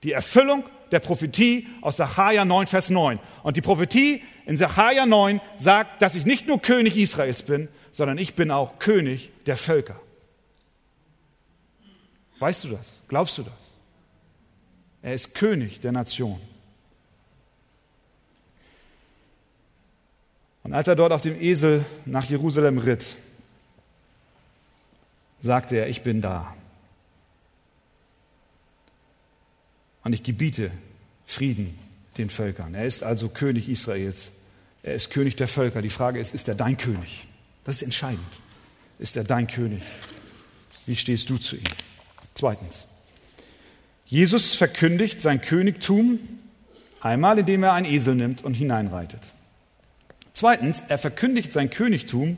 [0.03, 3.18] Die Erfüllung der Prophetie aus Sacharja 9, Vers 9.
[3.42, 8.18] Und die Prophetie in Sacharja 9 sagt, dass ich nicht nur König Israels bin, sondern
[8.18, 9.98] ich bin auch König der Völker.
[12.40, 12.92] Weißt du das?
[13.09, 13.55] Glaubst du das?
[15.01, 16.40] Er ist König der Nation.
[20.62, 23.16] Und als er dort auf dem Esel nach Jerusalem ritt,
[25.42, 26.55] sagte er, ich bin da.
[30.05, 30.70] und ich gebiete
[31.26, 31.78] Frieden
[32.18, 32.74] den Völkern.
[32.74, 34.31] Er ist also König Israels.
[34.83, 35.81] Er ist König der Völker.
[35.81, 37.26] Die Frage ist, ist er dein König?
[37.64, 38.20] Das ist entscheidend.
[38.98, 39.83] Ist er dein König?
[40.87, 41.62] Wie stehst du zu ihm?
[42.35, 42.85] Zweitens.
[44.07, 46.18] Jesus verkündigt sein Königtum
[47.00, 49.20] einmal, indem er einen Esel nimmt und hineinreitet.
[50.35, 52.37] Zweitens, er verkündigt sein Königtum,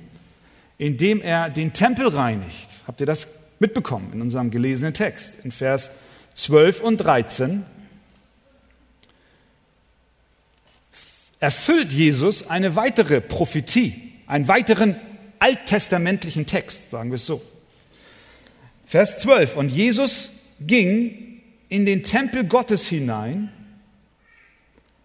[0.78, 2.73] indem er den Tempel reinigt.
[2.86, 3.26] Habt ihr das
[3.58, 5.38] mitbekommen in unserem gelesenen Text?
[5.44, 5.90] In Vers
[6.34, 7.64] 12 und 13
[11.40, 14.96] erfüllt Jesus eine weitere Prophetie, einen weiteren
[15.38, 17.42] alttestamentlichen Text, sagen wir es so.
[18.86, 19.56] Vers 12.
[19.56, 23.50] Und Jesus ging in den Tempel Gottes hinein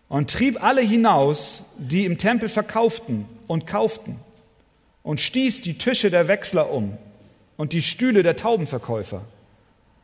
[0.08, 4.18] und trieb alle hinaus, die im Tempel verkauften und kauften,
[5.04, 6.98] und stieß die Tische der Wechsler um
[7.60, 9.22] und die Stühle der Taubenverkäufer.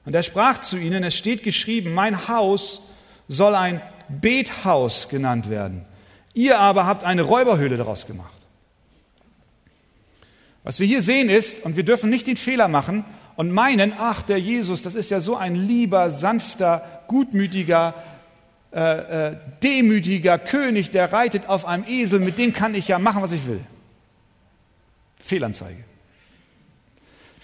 [0.03, 2.81] Und er sprach zu ihnen, es steht geschrieben, mein Haus
[3.29, 5.85] soll ein Bethaus genannt werden.
[6.33, 8.33] Ihr aber habt eine Räuberhöhle daraus gemacht.
[10.65, 13.05] Was wir hier sehen ist, und wir dürfen nicht den Fehler machen
[13.37, 17.93] und meinen, ach, der Jesus, das ist ja so ein lieber, sanfter, gutmütiger,
[18.73, 23.21] äh, äh, demütiger König, der reitet auf einem Esel, mit dem kann ich ja machen,
[23.21, 23.61] was ich will.
[25.21, 25.85] Fehlanzeige.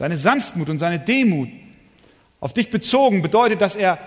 [0.02, 1.50] Seine Sanftmut und seine Demut
[2.40, 4.00] auf dich bezogen bedeutet, dass er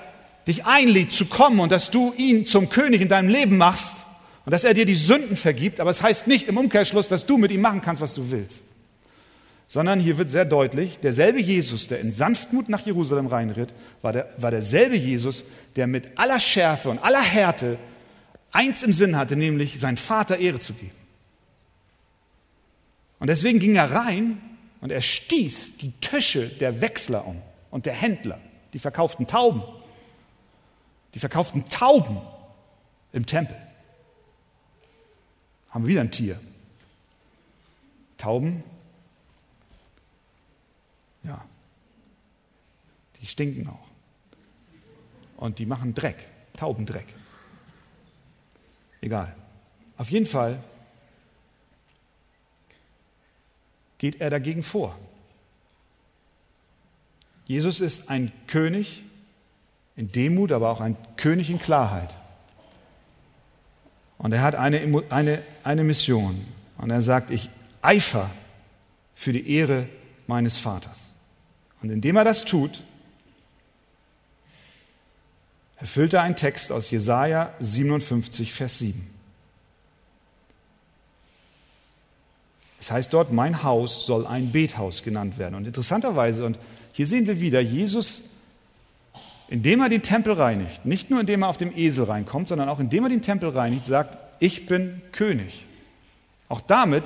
[0.44, 3.94] dich einlädt zu kommen und dass du ihn zum König in deinem Leben machst
[4.44, 7.38] und dass er dir die Sünden vergibt, aber es heißt nicht im Umkehrschluss, dass du
[7.38, 8.64] mit ihm machen kannst, was du willst.
[9.68, 14.30] Sondern hier wird sehr deutlich, derselbe Jesus, der in Sanftmut nach Jerusalem reinritt, war, der,
[14.36, 15.44] war derselbe Jesus,
[15.76, 17.78] der mit aller Schärfe und aller Härte
[18.50, 20.90] eins im Sinn hatte, nämlich seinen Vater Ehre zu geben.
[23.20, 24.40] Und deswegen ging er rein
[24.84, 28.38] und er stieß die Tische der Wechsler um und der Händler,
[28.74, 29.62] die verkauften Tauben,
[31.14, 32.20] die verkauften Tauben
[33.14, 33.56] im Tempel.
[35.70, 36.38] Haben wir wieder ein Tier.
[38.18, 38.62] Tauben
[41.22, 41.42] ja.
[43.22, 43.88] Die stinken auch.
[45.38, 47.06] Und die machen Dreck, Taubendreck.
[49.00, 49.34] Egal.
[49.96, 50.62] Auf jeden Fall
[54.04, 54.94] geht er dagegen vor.
[57.46, 59.02] Jesus ist ein König
[59.96, 62.14] in Demut, aber auch ein König in Klarheit.
[64.18, 66.44] Und er hat eine, eine, eine Mission.
[66.76, 67.48] Und er sagt, ich
[67.80, 68.30] eifer
[69.14, 69.88] für die Ehre
[70.26, 70.98] meines Vaters.
[71.80, 72.84] Und indem er das tut,
[75.78, 79.13] erfüllt er einen Text aus Jesaja 57, Vers 7.
[82.84, 85.54] Es heißt dort, mein Haus soll ein Bethaus genannt werden.
[85.54, 86.58] Und interessanterweise, und
[86.92, 88.20] hier sehen wir wieder, Jesus,
[89.48, 92.80] indem er den Tempel reinigt, nicht nur indem er auf dem Esel reinkommt, sondern auch
[92.80, 95.64] indem er den Tempel reinigt, sagt, ich bin König.
[96.50, 97.04] Auch damit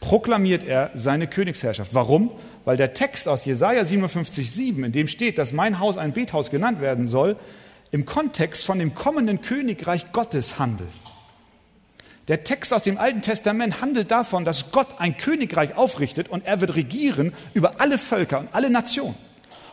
[0.00, 1.94] proklamiert er seine Königsherrschaft.
[1.94, 2.30] Warum?
[2.64, 6.80] Weil der Text aus Jesaja 57,7, in dem steht, dass mein Haus ein Bethaus genannt
[6.80, 7.36] werden soll,
[7.90, 10.88] im Kontext von dem kommenden Königreich Gottes handelt.
[12.28, 16.60] Der Text aus dem Alten Testament handelt davon, dass Gott ein Königreich aufrichtet und er
[16.60, 19.14] wird regieren über alle Völker und alle Nationen.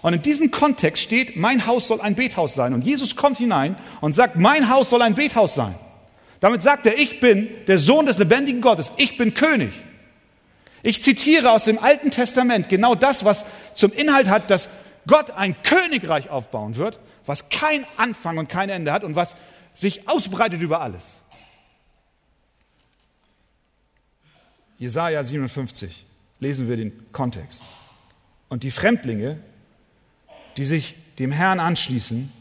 [0.01, 2.73] Und in diesem Kontext steht, mein Haus soll ein Bethaus sein.
[2.73, 5.75] Und Jesus kommt hinein und sagt, mein Haus soll ein Bethaus sein.
[6.39, 9.71] Damit sagt er, ich bin der Sohn des lebendigen Gottes, ich bin König.
[10.83, 14.67] Ich zitiere aus dem Alten Testament genau das, was zum Inhalt hat, dass
[15.05, 19.35] Gott ein Königreich aufbauen wird, was kein Anfang und kein Ende hat und was
[19.75, 21.03] sich ausbreitet über alles.
[24.81, 26.07] Jesaja 57
[26.39, 27.61] lesen wir den Kontext.
[28.49, 29.37] Und die Fremdlinge,
[30.57, 32.31] die sich dem Herrn anschließen,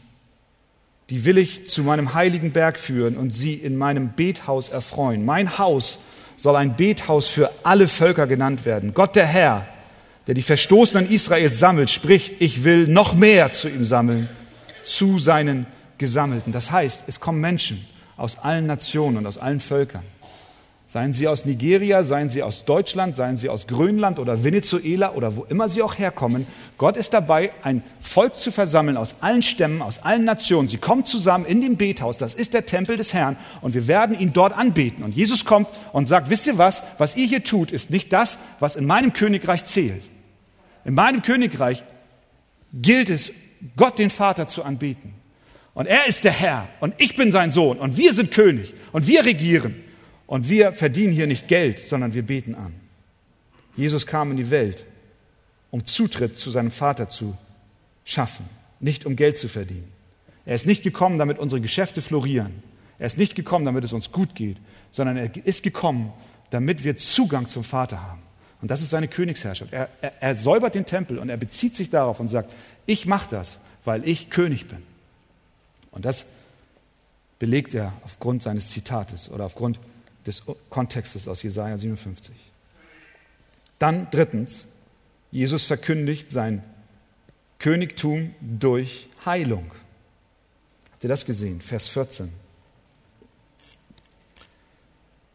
[1.11, 5.23] die will ich zu meinem heiligen Berg führen und sie in meinem Bethaus erfreuen.
[5.23, 5.99] Mein Haus
[6.35, 8.95] soll ein Bethaus für alle Völker genannt werden.
[8.95, 9.67] Gott der Herr,
[10.25, 14.27] der die Verstoßenen Israels sammelt, spricht, ich will noch mehr zu ihm sammeln,
[14.83, 15.67] zu seinen
[15.99, 16.51] Gesammelten.
[16.51, 17.85] Das heißt, es kommen Menschen
[18.17, 20.03] aus allen Nationen und aus allen Völkern.
[20.91, 25.37] Seien sie aus Nigeria, seien sie aus Deutschland, seien sie aus Grönland oder Venezuela oder
[25.37, 26.45] wo immer sie auch herkommen.
[26.77, 30.67] Gott ist dabei, ein Volk zu versammeln aus allen Stämmen, aus allen Nationen.
[30.67, 34.19] Sie kommen zusammen in dem Bethaus, das ist der Tempel des Herrn und wir werden
[34.19, 35.05] ihn dort anbeten.
[35.05, 38.37] Und Jesus kommt und sagt, wisst ihr was, was ihr hier tut, ist nicht das,
[38.59, 40.03] was in meinem Königreich zählt.
[40.83, 41.85] In meinem Königreich
[42.73, 43.31] gilt es,
[43.77, 45.13] Gott den Vater zu anbeten.
[45.73, 49.07] Und er ist der Herr und ich bin sein Sohn und wir sind König und
[49.07, 49.85] wir regieren.
[50.31, 52.73] Und wir verdienen hier nicht Geld, sondern wir beten an.
[53.75, 54.85] Jesus kam in die Welt,
[55.71, 57.37] um Zutritt zu seinem Vater zu
[58.05, 58.45] schaffen,
[58.79, 59.91] nicht um Geld zu verdienen.
[60.45, 62.63] Er ist nicht gekommen, damit unsere Geschäfte florieren.
[62.97, 64.55] Er ist nicht gekommen, damit es uns gut geht,
[64.93, 66.13] sondern er ist gekommen,
[66.49, 68.21] damit wir Zugang zum Vater haben.
[68.61, 69.73] Und das ist seine Königsherrschaft.
[69.73, 72.49] Er, er, er säubert den Tempel und er bezieht sich darauf und sagt,
[72.85, 74.81] ich mache das, weil ich König bin.
[75.91, 76.25] Und das
[77.37, 79.77] belegt er aufgrund seines Zitates oder aufgrund
[80.25, 82.35] des Kontextes aus Jesaja 57.
[83.79, 84.67] Dann drittens,
[85.31, 86.63] Jesus verkündigt sein
[87.59, 89.71] Königtum durch Heilung.
[90.91, 91.61] Habt ihr das gesehen?
[91.61, 92.31] Vers 14.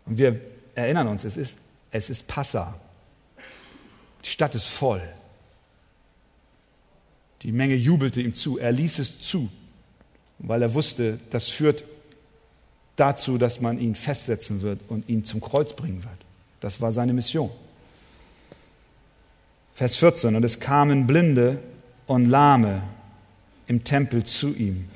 [0.07, 0.41] Und wir
[0.75, 1.59] erinnern uns, es ist,
[1.91, 2.79] es ist Passa.
[4.25, 5.03] Die Stadt ist voll.
[7.43, 8.59] Die Menge jubelte ihm zu.
[8.59, 9.51] Er ließ es zu,
[10.39, 11.85] weil er wusste, das führt
[12.97, 16.19] dazu, dass man ihn festsetzen wird und ihn zum Kreuz bringen wird.
[16.61, 17.51] Das war seine Mission.
[19.75, 20.35] Vers 14.
[20.35, 21.59] Und es kamen Blinde
[22.07, 22.83] und Lahme
[23.67, 24.89] im Tempel zu ihm.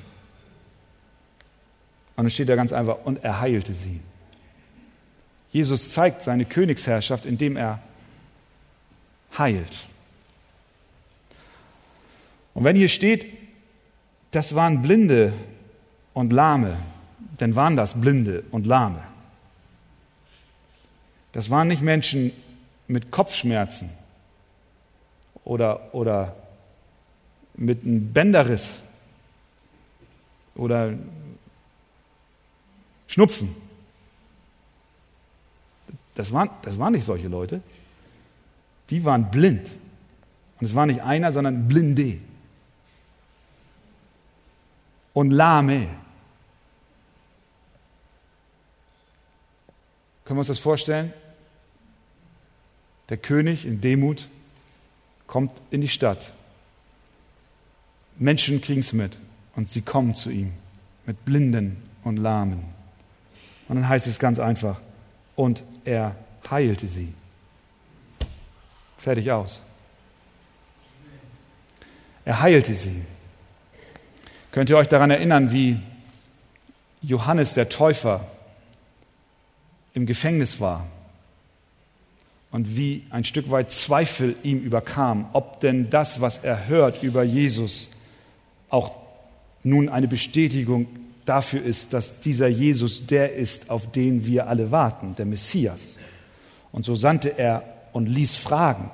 [2.15, 3.99] Und es steht da ganz einfach, und er heilte sie.
[5.51, 7.81] Jesus zeigt seine Königsherrschaft, indem er
[9.37, 9.85] heilt.
[12.53, 13.25] Und wenn hier steht,
[14.31, 15.33] das waren Blinde
[16.13, 16.77] und Lahme,
[17.41, 19.01] dann waren das Blinde und Lahme.
[21.31, 22.31] Das waren nicht Menschen
[22.87, 23.89] mit Kopfschmerzen
[25.43, 26.35] oder, oder
[27.55, 28.67] mit einem Bänderriss
[30.53, 30.93] oder
[33.07, 33.55] Schnupfen.
[36.13, 37.61] Das waren, das waren nicht solche Leute.
[38.91, 39.67] Die waren blind.
[40.59, 42.19] Und es war nicht einer, sondern blinde.
[45.13, 45.87] Und lahme.
[50.31, 51.11] Können wir uns das vorstellen?
[53.09, 54.29] Der König in Demut
[55.27, 56.31] kommt in die Stadt.
[58.17, 59.17] Menschen kriegen es mit
[59.57, 60.53] und sie kommen zu ihm
[61.05, 62.63] mit Blinden und Lahmen.
[63.67, 64.79] Und dann heißt es ganz einfach,
[65.35, 66.15] und er
[66.49, 67.13] heilte sie.
[68.99, 69.61] Fertig aus.
[72.23, 73.01] Er heilte sie.
[74.53, 75.77] Könnt ihr euch daran erinnern, wie
[77.01, 78.25] Johannes der Täufer
[79.93, 80.87] im Gefängnis war
[82.51, 87.23] und wie ein Stück weit Zweifel ihm überkam, ob denn das, was er hört über
[87.23, 87.89] Jesus,
[88.69, 88.91] auch
[89.63, 90.87] nun eine Bestätigung
[91.25, 95.95] dafür ist, dass dieser Jesus der ist, auf den wir alle warten, der Messias.
[96.71, 98.89] Und so sandte er und ließ fragen.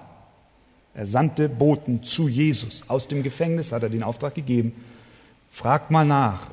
[0.94, 2.84] Er sandte Boten zu Jesus.
[2.88, 4.74] Aus dem Gefängnis hat er den Auftrag gegeben,
[5.52, 6.50] fragt mal nach,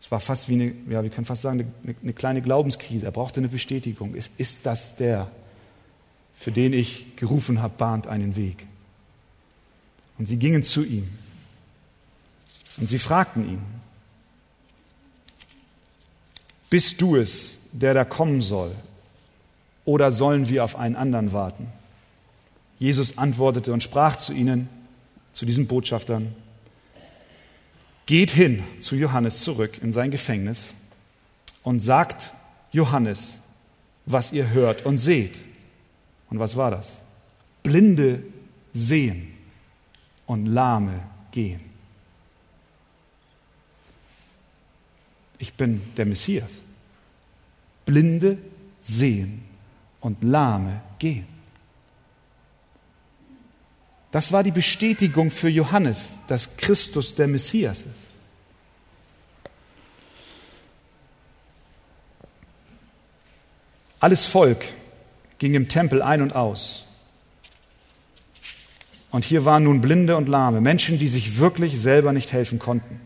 [0.00, 3.06] es war fast wie eine, ja, wir können fast sagen, eine, eine kleine Glaubenskrise.
[3.06, 4.14] Er brauchte eine Bestätigung.
[4.14, 5.30] Ist, ist das der,
[6.34, 8.66] für den ich gerufen habe, bahnt einen Weg?
[10.18, 11.08] Und sie gingen zu ihm.
[12.78, 13.60] Und sie fragten ihn,
[16.70, 18.74] bist du es, der da kommen soll?
[19.84, 21.66] Oder sollen wir auf einen anderen warten?
[22.78, 24.68] Jesus antwortete und sprach zu ihnen,
[25.32, 26.34] zu diesen Botschaftern,
[28.10, 30.74] geht hin zu Johannes zurück in sein Gefängnis
[31.62, 32.32] und sagt
[32.72, 33.38] Johannes,
[34.04, 35.38] was ihr hört und seht.
[36.28, 37.02] Und was war das?
[37.62, 38.24] Blinde
[38.72, 39.32] sehen
[40.26, 41.60] und Lahme gehen.
[45.38, 46.50] Ich bin der Messias.
[47.86, 48.38] Blinde
[48.82, 49.40] sehen
[50.00, 51.28] und Lahme gehen.
[54.12, 57.88] Das war die Bestätigung für Johannes, dass Christus der Messias ist.
[64.00, 64.64] Alles Volk
[65.38, 66.86] ging im Tempel ein und aus.
[69.10, 73.00] Und hier waren nun Blinde und Lahme, Menschen, die sich wirklich selber nicht helfen konnten.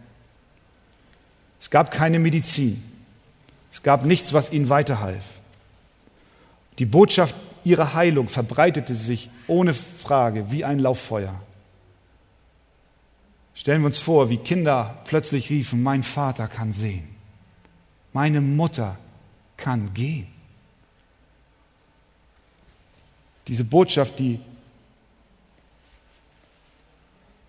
[1.61, 2.83] Es gab keine Medizin.
[3.73, 5.25] Es gab nichts, was ihnen weiterhalf.
[6.79, 7.35] Die Botschaft
[7.65, 11.41] ihre Heilung verbreitete sich ohne Frage wie ein Lauffeuer.
[13.55, 17.09] Stellen wir uns vor, wie Kinder plötzlich riefen, mein Vater kann sehen,
[18.13, 18.99] meine Mutter
[19.57, 20.27] kann gehen.
[23.47, 24.41] Diese Botschaft, die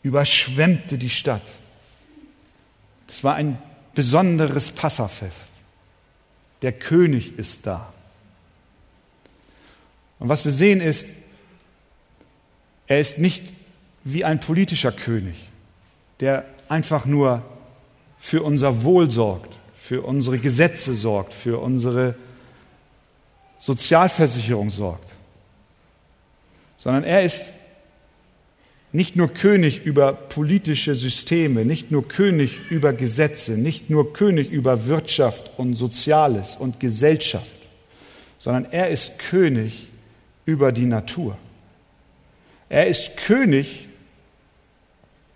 [0.04, 1.42] überschwemmte die Stadt.
[3.08, 3.58] Das war ein
[3.96, 5.52] besonderes Passafest.
[6.62, 7.95] Der König ist da.
[10.20, 11.08] Und was wir sehen ist,
[12.88, 13.54] er ist nicht
[14.04, 15.36] wie ein politischer König,
[16.20, 17.42] der einfach nur
[18.18, 22.16] für unser Wohl sorgt, für unsere Gesetze sorgt, für unsere
[23.60, 25.10] Sozialversicherung sorgt,
[26.78, 27.46] sondern er ist
[28.92, 34.86] nicht nur König über politische Systeme, nicht nur König über Gesetze, nicht nur König über
[34.86, 37.52] Wirtschaft und Soziales und Gesellschaft,
[38.38, 39.90] sondern er ist König
[40.46, 41.38] über die Natur.
[42.70, 43.88] Er ist König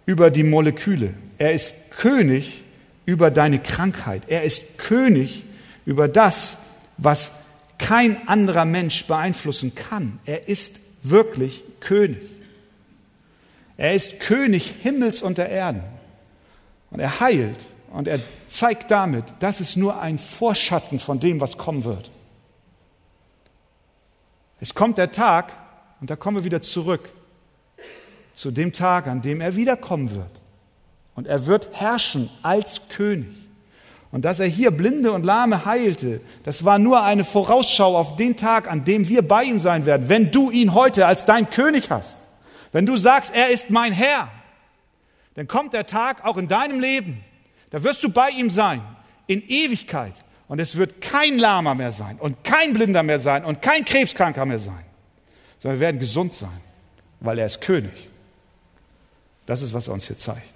[0.06, 1.14] über die Moleküle.
[1.38, 2.64] Er ist König
[3.06, 4.24] über deine Krankheit.
[4.28, 5.44] Er ist König
[5.86, 6.58] über das,
[6.98, 7.32] was
[7.78, 10.20] kein anderer Mensch beeinflussen kann.
[10.26, 12.20] Er ist wirklich König.
[13.78, 15.84] Er ist König Himmels und der Erden.
[16.92, 17.60] Und er heilt
[17.92, 22.12] und er zeigt damit, das ist nur ein Vorschatten von dem, was kommen wird.
[24.60, 25.54] Es kommt der Tag,
[26.02, 27.10] und da kommen wir wieder zurück
[28.34, 30.42] zu dem Tag, an dem er wiederkommen wird.
[31.16, 33.36] Und er wird herrschen als König.
[34.12, 38.38] Und dass er hier Blinde und Lahme heilte, das war nur eine Vorausschau auf den
[38.38, 41.92] Tag, an dem wir bei ihm sein werden, wenn du ihn heute als dein König
[41.92, 42.20] hast.
[42.72, 44.30] Wenn du sagst, er ist mein Herr,
[45.36, 47.24] dann kommt der Tag auch in deinem Leben.
[47.70, 48.82] Da wirst du bei ihm sein,
[49.28, 50.14] in Ewigkeit.
[50.50, 54.46] Und es wird kein Lahmer mehr sein und kein Blinder mehr sein und kein Krebskranker
[54.48, 54.84] mehr sein,
[55.60, 56.60] sondern wir werden gesund sein,
[57.20, 58.10] weil er ist König.
[59.46, 60.56] Das ist, was er uns hier zeigt.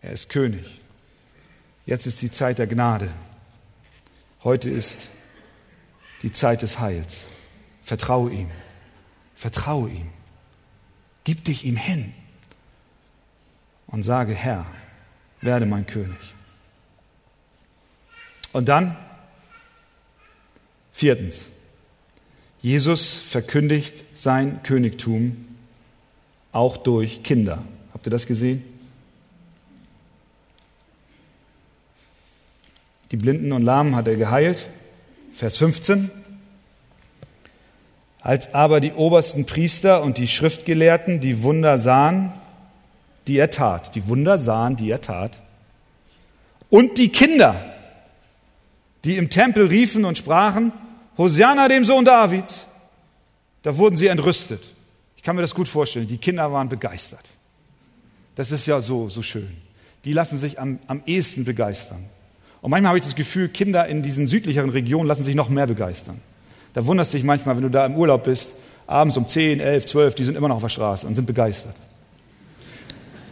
[0.00, 0.80] Er ist König.
[1.84, 3.10] Jetzt ist die Zeit der Gnade.
[4.42, 5.08] Heute ist
[6.22, 7.24] die Zeit des Heils.
[7.84, 8.50] Vertraue ihm.
[9.34, 10.08] Vertraue ihm.
[11.24, 12.14] Gib dich ihm hin
[13.88, 14.64] und sage, Herr,
[15.42, 16.34] werde mein König.
[18.52, 18.96] Und dann,
[20.92, 21.46] viertens,
[22.60, 25.48] Jesus verkündigt sein Königtum
[26.52, 27.62] auch durch Kinder.
[27.92, 28.62] Habt ihr das gesehen?
[33.10, 34.70] Die Blinden und Lahmen hat er geheilt.
[35.34, 36.10] Vers 15.
[38.20, 42.32] Als aber die obersten Priester und die Schriftgelehrten die Wunder sahen,
[43.26, 45.32] die er tat, die Wunder sahen, die er tat,
[46.70, 47.71] und die Kinder,
[49.04, 50.72] die im Tempel riefen und sprachen,
[51.18, 52.62] Hosianna dem Sohn Davids,
[53.62, 54.62] da wurden sie entrüstet.
[55.16, 56.08] Ich kann mir das gut vorstellen.
[56.08, 57.24] Die Kinder waren begeistert.
[58.34, 59.50] Das ist ja so, so schön.
[60.04, 62.04] Die lassen sich am, am ehesten begeistern.
[62.60, 65.66] Und manchmal habe ich das Gefühl, Kinder in diesen südlicheren Regionen lassen sich noch mehr
[65.66, 66.20] begeistern.
[66.74, 68.50] Da wunderst du dich manchmal, wenn du da im Urlaub bist,
[68.86, 71.74] abends um 10, 11, 12, die sind immer noch auf der Straße und sind begeistert.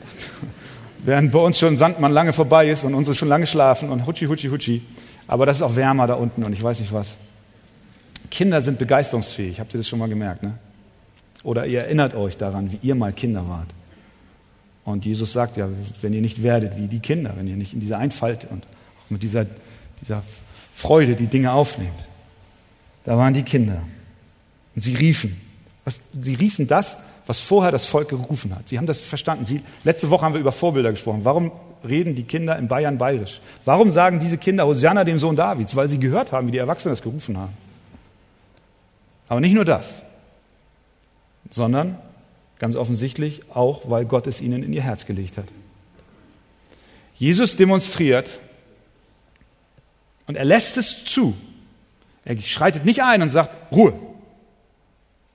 [0.98, 4.26] Während bei uns schon Sandmann lange vorbei ist und unsere schon lange schlafen und hutschi,
[4.26, 4.82] hutschi, hutschi.
[5.30, 7.14] Aber das ist auch wärmer da unten und ich weiß nicht was.
[8.32, 9.60] Kinder sind begeisterungsfähig.
[9.60, 10.42] Habt ihr das schon mal gemerkt?
[10.42, 10.54] Ne?
[11.44, 13.68] Oder ihr erinnert euch daran, wie ihr mal Kinder wart.
[14.84, 15.68] Und Jesus sagt ja,
[16.02, 19.10] wenn ihr nicht werdet wie die Kinder, wenn ihr nicht in dieser Einfalt und auch
[19.10, 19.46] mit dieser,
[20.02, 20.24] dieser
[20.74, 21.92] Freude die Dinge aufnehmt.
[23.04, 23.82] Da waren die Kinder.
[24.74, 25.40] Und sie riefen.
[25.84, 28.68] Was, sie riefen das, was vorher das Volk gerufen hat.
[28.68, 29.44] Sie haben das verstanden.
[29.44, 31.20] Sie, letzte Woche haben wir über Vorbilder gesprochen.
[31.22, 31.52] Warum
[31.84, 33.40] reden die Kinder in Bayern bayerisch?
[33.64, 35.74] Warum sagen diese Kinder Hosianna dem Sohn Davids?
[35.76, 37.56] Weil sie gehört haben, wie die Erwachsenen das gerufen haben.
[39.28, 39.94] Aber nicht nur das,
[41.50, 41.98] sondern
[42.58, 45.46] ganz offensichtlich auch, weil Gott es ihnen in ihr Herz gelegt hat.
[47.16, 48.40] Jesus demonstriert
[50.26, 51.36] und er lässt es zu.
[52.24, 53.94] Er schreitet nicht ein und sagt, Ruhe,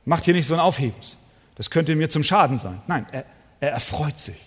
[0.06, 1.18] macht hier nicht so ein Aufhebens.
[1.56, 2.82] Das könnte mir zum Schaden sein.
[2.88, 3.26] Nein, er,
[3.60, 4.40] er erfreut sich.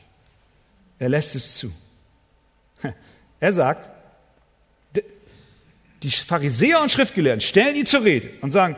[0.99, 1.73] Er lässt es zu.
[3.41, 3.91] Er sagt,
[6.03, 8.77] die Pharisäer und Schriftgelehrten stellen ihn zur Rede und sagen,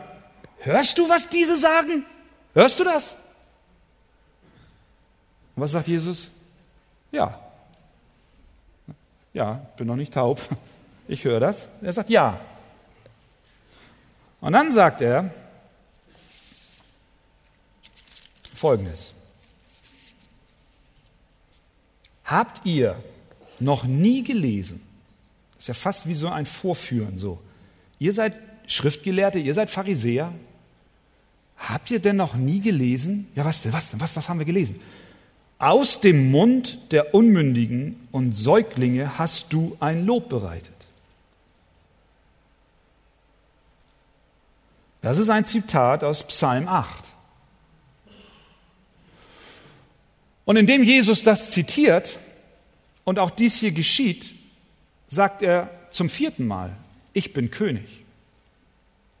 [0.59, 2.05] hörst du, was diese sagen?
[2.53, 3.15] Hörst du das?
[5.55, 6.29] Und was sagt Jesus?
[7.11, 7.39] Ja.
[9.33, 10.41] Ja, bin noch nicht taub.
[11.07, 11.67] Ich höre das.
[11.81, 12.39] Er sagt ja.
[14.39, 15.29] Und dann sagt er
[18.55, 19.11] Folgendes.
[22.23, 22.95] Habt ihr
[23.61, 24.81] noch nie gelesen?
[25.55, 27.39] Das ist ja fast wie so ein Vorführen so.
[27.99, 28.33] Ihr seid
[28.67, 30.33] Schriftgelehrte, ihr seid Pharisäer.
[31.57, 33.27] Habt ihr denn noch nie gelesen?
[33.35, 34.79] Ja, was denn, was denn, was, was haben wir gelesen?
[35.59, 40.73] Aus dem Mund der Unmündigen und Säuglinge hast du ein Lob bereitet.
[45.03, 46.87] Das ist ein Zitat aus Psalm 8.
[50.45, 52.19] Und indem Jesus das zitiert
[53.03, 54.35] und auch dies hier geschieht,
[55.07, 56.75] sagt er zum vierten Mal,
[57.13, 58.03] ich bin König.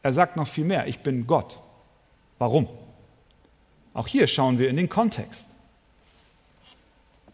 [0.03, 1.59] Er sagt noch viel mehr, ich bin Gott.
[2.39, 2.67] Warum?
[3.93, 5.47] Auch hier schauen wir in den Kontext.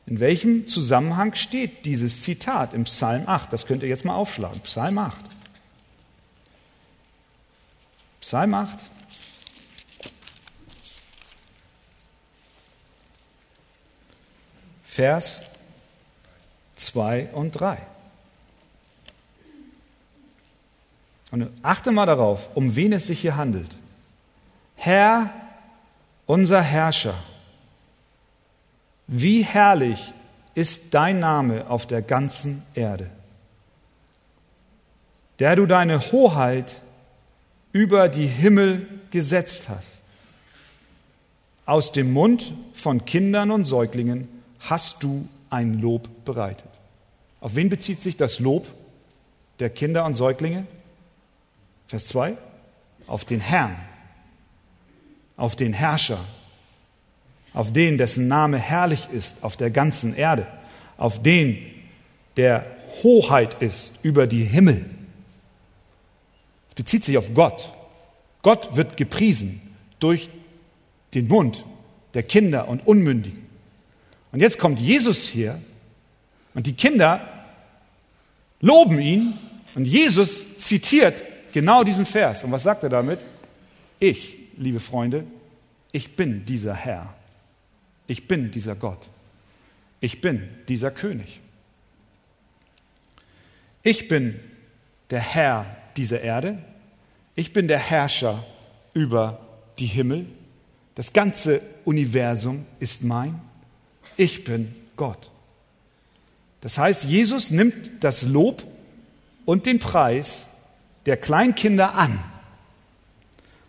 [0.05, 3.51] In welchem Zusammenhang steht dieses Zitat im Psalm 8?
[3.51, 4.61] Das könnt ihr jetzt mal aufschlagen.
[4.61, 5.17] Psalm 8.
[8.21, 8.79] Psalm 8.
[14.85, 15.51] Vers
[16.77, 17.77] 2 und 3.
[21.31, 23.75] Und achte mal darauf, um wen es sich hier handelt.
[24.75, 25.33] Herr,
[26.25, 27.15] unser Herrscher,
[29.07, 30.13] wie herrlich
[30.55, 33.09] ist dein Name auf der ganzen Erde,
[35.39, 36.81] der du deine Hoheit
[37.71, 39.87] über die Himmel gesetzt hast.
[41.65, 44.27] Aus dem Mund von Kindern und Säuglingen
[44.61, 46.69] hast du ein Lob bereitet.
[47.39, 48.67] Auf wen bezieht sich das Lob
[49.59, 50.65] der Kinder und Säuglinge?
[51.87, 52.37] Vers 2.
[53.07, 53.75] Auf den Herrn,
[55.37, 56.19] auf den Herrscher,
[57.53, 60.47] auf den, dessen Name herrlich ist auf der ganzen Erde,
[60.97, 61.57] auf den,
[62.35, 62.65] der
[63.03, 64.85] Hoheit ist über die Himmel.
[66.69, 67.71] Es bezieht sich auf Gott.
[68.41, 69.61] Gott wird gepriesen
[69.99, 70.29] durch
[71.13, 71.65] den Mund
[72.13, 73.46] der Kinder und Unmündigen.
[74.31, 75.61] Und jetzt kommt Jesus hier
[76.53, 77.27] und die Kinder
[78.59, 79.33] loben ihn
[79.75, 81.23] und Jesus zitiert
[81.53, 82.43] genau diesen Vers.
[82.43, 83.19] Und was sagt er damit?
[83.99, 85.25] Ich, liebe Freunde,
[85.91, 87.13] ich bin dieser Herr.
[88.07, 89.09] Ich bin dieser Gott.
[89.99, 91.39] Ich bin dieser König.
[93.83, 94.39] Ich bin
[95.09, 95.65] der Herr
[95.95, 96.57] dieser Erde.
[97.35, 98.43] Ich bin der Herrscher
[98.93, 99.39] über
[99.79, 100.25] die Himmel.
[100.95, 103.39] Das ganze Universum ist mein.
[104.15, 105.29] Ich bin Gott.
[106.61, 108.63] Das heißt, Jesus nimmt das Lob
[109.45, 110.47] und den Preis
[111.05, 112.19] der Kleinkinder an.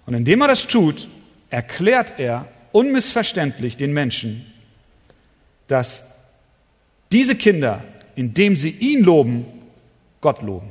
[0.07, 1.09] Und indem er das tut,
[1.51, 4.47] erklärt er unmissverständlich den Menschen,
[5.67, 6.05] dass
[7.13, 7.85] diese Kinder,
[8.17, 9.47] indem sie ihn loben,
[10.21, 10.69] Gott loben.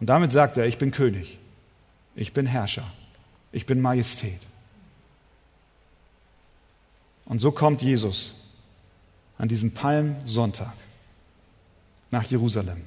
[0.00, 1.38] Und damit sagt er, ich bin König,
[2.14, 2.90] ich bin Herrscher,
[3.52, 4.40] ich bin Majestät.
[7.26, 8.34] Und so kommt Jesus
[9.36, 10.72] an diesem Palmsonntag
[12.10, 12.82] nach Jerusalem.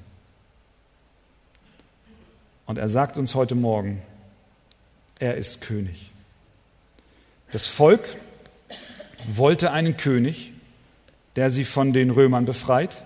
[2.66, 4.02] Und er sagt uns heute Morgen,
[5.20, 6.12] er ist König.
[7.52, 8.08] Das Volk
[9.34, 10.54] wollte einen König,
[11.36, 13.04] der sie von den Römern befreit.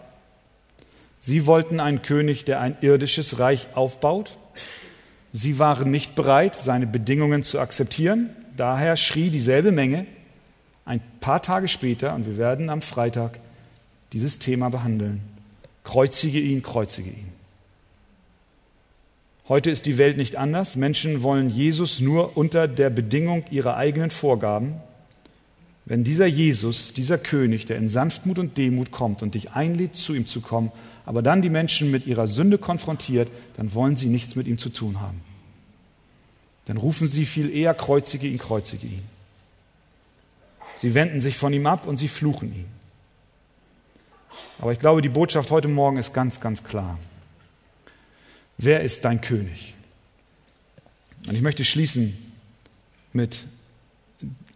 [1.19, 4.37] Sie wollten einen König, der ein irdisches Reich aufbaut.
[5.31, 8.35] Sie waren nicht bereit, seine Bedingungen zu akzeptieren.
[8.55, 10.05] Daher schrie dieselbe Menge
[10.85, 13.39] ein paar Tage später, und wir werden am Freitag
[14.11, 15.21] dieses Thema behandeln,
[15.83, 17.29] kreuzige ihn, kreuzige ihn.
[19.49, 20.77] Heute ist die Welt nicht anders.
[20.77, 24.75] Menschen wollen Jesus nur unter der Bedingung ihrer eigenen Vorgaben.
[25.85, 30.13] Wenn dieser Jesus, dieser König, der in Sanftmut und Demut kommt und dich einlädt, zu
[30.13, 30.71] ihm zu kommen,
[31.05, 34.69] aber dann die Menschen mit ihrer Sünde konfrontiert, dann wollen sie nichts mit ihm zu
[34.69, 35.19] tun haben.
[36.65, 39.12] Dann rufen sie viel eher, kreuzige ihn, kreuzige ihn.
[40.83, 42.65] Sie wenden sich von ihm ab und sie fluchen ihn.
[44.59, 46.99] Aber ich glaube, die Botschaft heute Morgen ist ganz, ganz klar.
[48.57, 49.75] Wer ist dein König?
[51.25, 52.17] Und ich möchte schließen
[53.13, 53.45] mit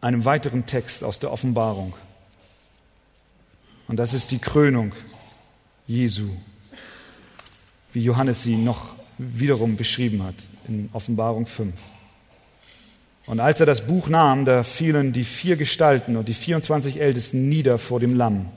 [0.02, 1.94] einem weiteren Text aus der Offenbarung.
[3.88, 4.92] Und das ist die Krönung
[5.88, 6.30] Jesu,
[7.94, 10.36] wie Johannes sie noch wiederum beschrieben hat
[10.68, 11.74] in Offenbarung 5.
[13.28, 17.50] Und als er das Buch nahm, da fielen die vier Gestalten und die 24 Ältesten
[17.50, 18.48] nieder vor dem Lamm.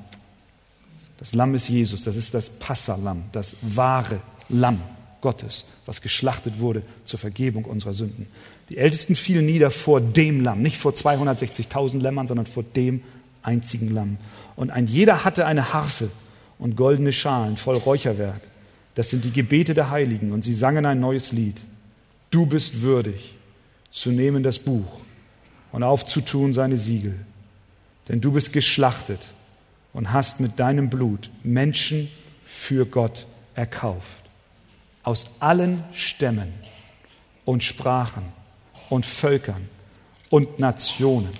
[1.18, 4.80] Das Lamm ist Jesus, das ist das Passalam, das wahre Lamm.
[5.20, 8.26] Gottes, was geschlachtet wurde zur Vergebung unserer Sünden.
[8.70, 13.02] Die Ältesten fielen nieder vor dem Lamm, nicht vor 260.000 Lämmern, sondern vor dem
[13.42, 14.16] einzigen Lamm.
[14.56, 16.08] Und ein jeder hatte eine Harfe
[16.58, 18.40] und goldene Schalen voll Räucherwerk.
[18.94, 21.60] Das sind die Gebete der Heiligen und sie sangen ein neues Lied.
[22.30, 23.34] Du bist würdig
[23.90, 25.00] zu nehmen das Buch
[25.72, 27.14] und aufzutun seine Siegel.
[28.08, 29.30] Denn du bist geschlachtet
[29.92, 32.08] und hast mit deinem Blut Menschen
[32.44, 34.20] für Gott erkauft
[35.02, 36.52] aus allen Stämmen
[37.44, 38.24] und Sprachen
[38.90, 39.68] und Völkern
[40.28, 41.30] und Nationen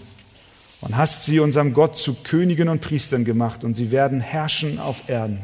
[0.80, 5.09] und hast sie unserem Gott zu Königen und Priestern gemacht und sie werden herrschen auf
[5.09, 5.40] Erden.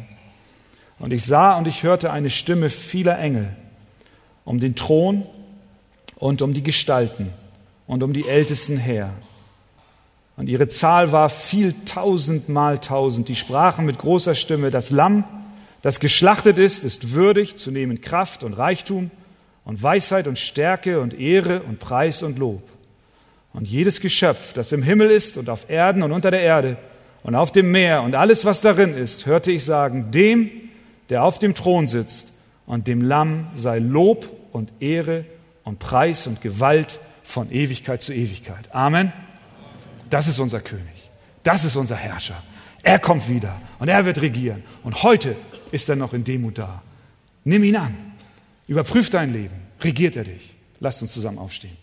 [0.99, 3.55] Und ich sah und ich hörte eine Stimme vieler Engel
[4.45, 5.25] um den Thron
[6.17, 7.33] und um die Gestalten
[7.87, 9.13] und um die Ältesten her.
[10.37, 13.29] Und ihre Zahl war viel tausend mal tausend.
[13.29, 15.25] Die sprachen mit großer Stimme, das Lamm
[15.87, 19.13] das geschlachtet ist, ist würdig zu nehmen Kraft und Reichtum
[19.65, 22.65] und Weisheit und Stärke und Ehre und Preis und Lob.
[23.53, 26.77] Und jedes Geschöpf, das im Himmel ist und auf Erden und unter der Erde
[27.23, 30.51] und auf dem Meer und alles, was darin ist, hörte ich sagen, dem,
[31.09, 32.33] der auf dem Thron sitzt
[32.67, 35.25] und dem Lamm sei Lob und Ehre
[35.67, 38.73] und Preis und Gewalt von Ewigkeit zu Ewigkeit.
[38.73, 39.13] Amen.
[40.09, 41.11] Das ist unser König.
[41.43, 42.43] Das ist unser Herrscher.
[42.85, 44.63] er kommt wieder und er wird regieren.
[44.85, 45.35] Und heute
[45.73, 46.83] ist er noch in Demut da.
[47.43, 47.95] Nimm ihn an.
[48.69, 49.57] Überprüf dein Leben.
[49.81, 50.55] Regiert er dich.
[50.79, 51.77] Lasst uns zusammen aufstehen.